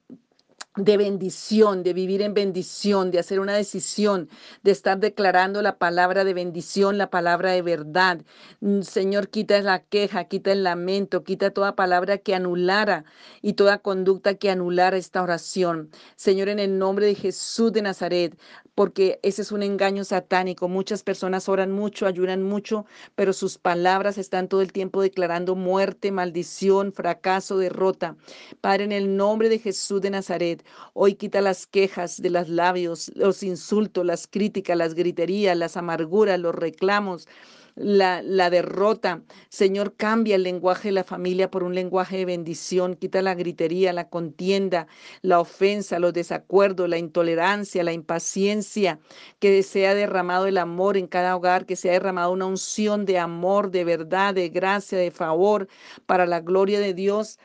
de 0.77 0.97
bendición, 0.97 1.83
de 1.83 1.93
vivir 1.93 2.23
en 2.23 2.33
bendición, 2.33 3.11
de 3.11 3.19
hacer 3.19 3.41
una 3.41 3.55
decisión, 3.55 4.31
de 4.63 4.71
estar 4.71 4.99
declarando 4.99 5.61
la 5.61 5.77
palabra 5.77 6.25
de 6.25 6.33
bendición, 6.33 6.97
la 6.97 7.11
palabra 7.11 7.53
de 7.53 7.61
verdad. 7.61 8.23
Mm, 8.61 8.81
Señor, 8.81 9.29
quita 9.29 9.61
la 9.61 9.81
queja, 9.83 10.25
quita 10.25 10.51
el 10.53 10.65
lamento, 10.65 11.25
quita 11.25 11.51
toda 11.51 11.77
palabra 11.77 12.19
que 12.19 12.35
anulara 12.35 13.05
y 13.43 13.53
toda 13.53 13.79
conducta 13.79 14.35
que 14.37 14.51
anulara 14.51 14.97
esta 14.97 15.23
oración. 15.23 15.91
Señor, 16.17 16.49
en 16.49 16.59
el 16.59 16.79
nombre 16.79 17.05
de 17.05 17.17
Jesús 17.17 17.73
de 17.73 17.83
Nazaret, 17.83 18.39
porque 18.75 19.21
ese 19.23 19.43
es 19.43 19.53
un 19.53 19.63
engaño 19.63 20.05
satánico. 20.05 20.69
Muchas 20.69 21.03
personas 21.03 21.49
oran 21.49 21.71
mucho, 21.73 22.07
ayunan 22.07 22.43
mucho, 22.43 22.87
pero 23.15 23.33
sus 23.33 23.59
palabras 23.59 24.19
están 24.19 24.49
todo 24.49 24.63
el 24.63 24.73
tiempo 24.73 25.03
declarando 25.03 25.55
muerte, 25.55 26.11
maldición, 26.13 26.93
fracaso, 26.93 27.59
derrota. 27.59 28.17
Padre, 28.61 28.85
en 28.85 28.93
el 28.93 29.17
nombre 29.17 29.49
de 29.49 29.59
Jesús 29.59 30.01
de 30.01 30.11
Nazaret, 30.11 30.62
hoy 30.95 31.15
quita 31.15 31.41
las 31.41 31.67
quejas 31.67 32.21
de 32.21 32.31
los 32.31 32.49
labios, 32.49 33.11
los 33.15 33.43
insultos, 33.43 34.05
las 34.05 34.27
críticas, 34.27 34.77
las 34.77 34.95
griterías, 34.95 35.57
las 35.57 35.77
amarguras, 35.77 36.39
los 36.39 36.55
reclamos 36.55 37.27
la, 37.75 38.51
derrota. 38.51 39.23
Señor, 39.49 39.95
cambia 39.97 40.37
el 40.37 40.43
lenguaje 40.43 40.89
de 40.89 40.93
la 40.93 41.05
familia 41.05 41.51
por 41.51 41.63
un 41.63 41.75
lenguaje 41.75 42.19
de 42.19 42.25
bendición. 42.25 42.95
Quita 42.95 43.23
la 43.23 43.35
gritería, 43.35 43.93
la 43.93 44.09
contienda, 44.09 44.87
la 45.23 45.41
ofensa, 45.41 45.99
los 45.99 46.13
desacuerdos, 46.13 46.89
la 46.89 46.99
intolerancia, 46.99 47.85
la 47.85 47.93
impaciencia. 47.93 49.01
Que 49.39 49.63
sea 49.63 49.95
derramado 49.95 50.47
el 50.47 50.59
amor 50.59 50.97
en 50.97 51.07
cada 51.07 51.37
hogar, 51.37 51.67
que 51.67 51.77
sea 51.77 51.93
derramado 51.93 52.33
una 52.33 52.47
unción 52.47 53.05
de 53.07 53.19
amor, 53.19 53.71
de 53.71 53.85
verdad, 53.85 54.35
de 54.35 54.49
gracia, 54.49 54.99
de 54.99 55.11
favor 55.11 55.69
para 56.07 56.27
la 56.27 56.41
gloria 56.41 56.81
de 56.81 56.95
Dios. 56.95 57.39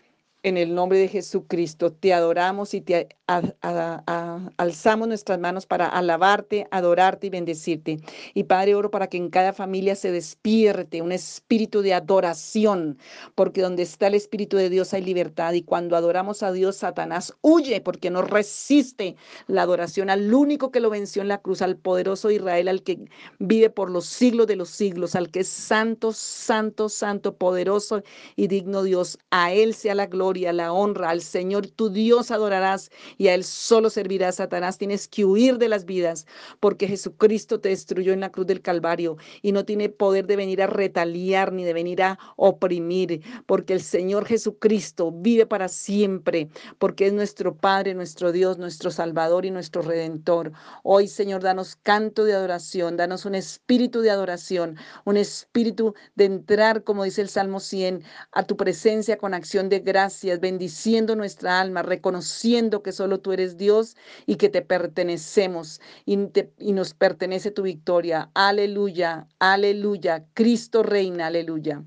En 0.47 0.55
el 0.55 0.73
nombre 0.73 0.97
de 0.97 1.09
Jesucristo 1.09 1.91
te 1.91 2.13
adoramos 2.13 2.73
y 2.73 2.79
te 2.79 3.09
alzamos 4.55 5.09
nuestras 5.09 5.37
manos 5.39 5.65
para 5.65 5.87
alabarte, 5.89 6.65
adorarte 6.71 7.27
y 7.27 7.29
bendecirte. 7.29 7.97
Y 8.33 8.43
Padre, 8.43 8.75
oro 8.75 8.89
para 8.89 9.07
que 9.07 9.17
en 9.17 9.29
cada 9.29 9.51
familia 9.51 9.97
se 9.97 10.13
despierte 10.13 11.01
un 11.01 11.11
espíritu 11.11 11.81
de 11.81 11.93
adoración, 11.93 12.97
porque 13.35 13.61
donde 13.61 13.83
está 13.83 14.07
el 14.07 14.15
Espíritu 14.15 14.55
de 14.55 14.69
Dios 14.69 14.93
hay 14.93 15.03
libertad. 15.03 15.51
Y 15.51 15.63
cuando 15.63 15.97
adoramos 15.97 16.41
a 16.43 16.53
Dios, 16.53 16.77
Satanás 16.77 17.33
huye 17.41 17.81
porque 17.81 18.09
no 18.09 18.21
resiste 18.21 19.17
la 19.47 19.63
adoración 19.63 20.09
al 20.09 20.33
único 20.33 20.71
que 20.71 20.79
lo 20.79 20.89
venció 20.89 21.21
en 21.21 21.27
la 21.27 21.41
cruz, 21.41 21.61
al 21.61 21.75
poderoso 21.75 22.31
Israel, 22.31 22.69
al 22.69 22.83
que 22.83 22.99
vive 23.39 23.69
por 23.69 23.91
los 23.91 24.05
siglos 24.05 24.47
de 24.47 24.55
los 24.55 24.69
siglos, 24.69 25.15
al 25.15 25.29
que 25.29 25.41
es 25.41 25.49
santo, 25.49 26.13
santo, 26.13 26.87
santo, 26.87 27.35
poderoso 27.35 28.01
y 28.37 28.47
digno 28.47 28.83
Dios. 28.83 29.19
A 29.31 29.51
Él 29.51 29.73
sea 29.73 29.93
la 29.93 30.05
gloria, 30.05 30.36
la 30.45 30.73
honra, 30.73 31.09
al 31.09 31.21
Señor 31.21 31.67
tu 31.67 31.89
Dios 31.89 32.31
adorarás 32.31 32.91
y 33.17 33.27
a 33.27 33.33
Él 33.33 33.43
solo 33.43 33.89
servirá 33.89 34.31
Satanás. 34.31 34.77
Tienes 34.77 35.07
que 35.07 35.25
huir 35.25 35.57
de 35.57 35.69
las 35.69 35.85
vidas 35.85 36.25
porque 36.59 36.87
Jesucristo 36.87 37.59
te 37.59 37.69
destruyó 37.69 38.13
en 38.13 38.19
la 38.19 38.31
cruz 38.31 38.47
del 38.47 38.61
Calvario 38.61 39.17
y 39.41 39.51
no 39.51 39.65
tiene 39.65 39.89
poder 39.89 40.27
de 40.27 40.35
venir 40.35 40.61
a 40.61 40.67
retaliar 40.67 41.51
ni 41.51 41.63
de 41.63 41.73
venir 41.73 42.01
a 42.03 42.19
oprimir, 42.35 43.21
porque 43.45 43.73
el 43.73 43.81
Señor 43.81 44.25
Jesucristo 44.25 45.11
vive 45.11 45.45
para 45.45 45.67
siempre, 45.67 46.49
porque 46.79 47.07
es 47.07 47.13
nuestro 47.13 47.55
Padre, 47.55 47.93
nuestro 47.93 48.31
Dios, 48.31 48.57
nuestro 48.57 48.91
Salvador 48.91 49.45
y 49.45 49.51
nuestro 49.51 49.81
Redentor. 49.81 50.51
Hoy, 50.83 51.07
Señor, 51.07 51.41
danos 51.41 51.75
canto 51.75 52.23
de 52.23 52.33
adoración, 52.33 52.97
danos 52.97 53.25
un 53.25 53.35
espíritu 53.35 54.01
de 54.01 54.11
adoración, 54.11 54.77
un 55.05 55.17
espíritu 55.17 55.93
de 56.15 56.25
entrar, 56.25 56.83
como 56.83 57.03
dice 57.03 57.21
el 57.21 57.29
Salmo 57.29 57.59
100, 57.59 58.03
a 58.31 58.43
tu 58.43 58.57
presencia 58.57 59.17
con 59.17 59.33
acción 59.33 59.69
de 59.69 59.79
bendiciendo 60.39 61.15
nuestra 61.15 61.59
alma, 61.59 61.81
reconociendo 61.81 62.83
que 62.83 62.91
solo 62.91 63.19
tú 63.19 63.31
eres 63.31 63.57
Dios 63.57 63.95
y 64.25 64.35
que 64.35 64.49
te 64.49 64.61
pertenecemos 64.61 65.81
y 66.05 66.17
nos 66.73 66.93
pertenece 66.93 67.51
tu 67.51 67.63
victoria. 67.63 68.29
Aleluya, 68.33 69.27
aleluya. 69.39 70.25
Cristo 70.33 70.83
reina, 70.83 71.27
aleluya. 71.27 71.83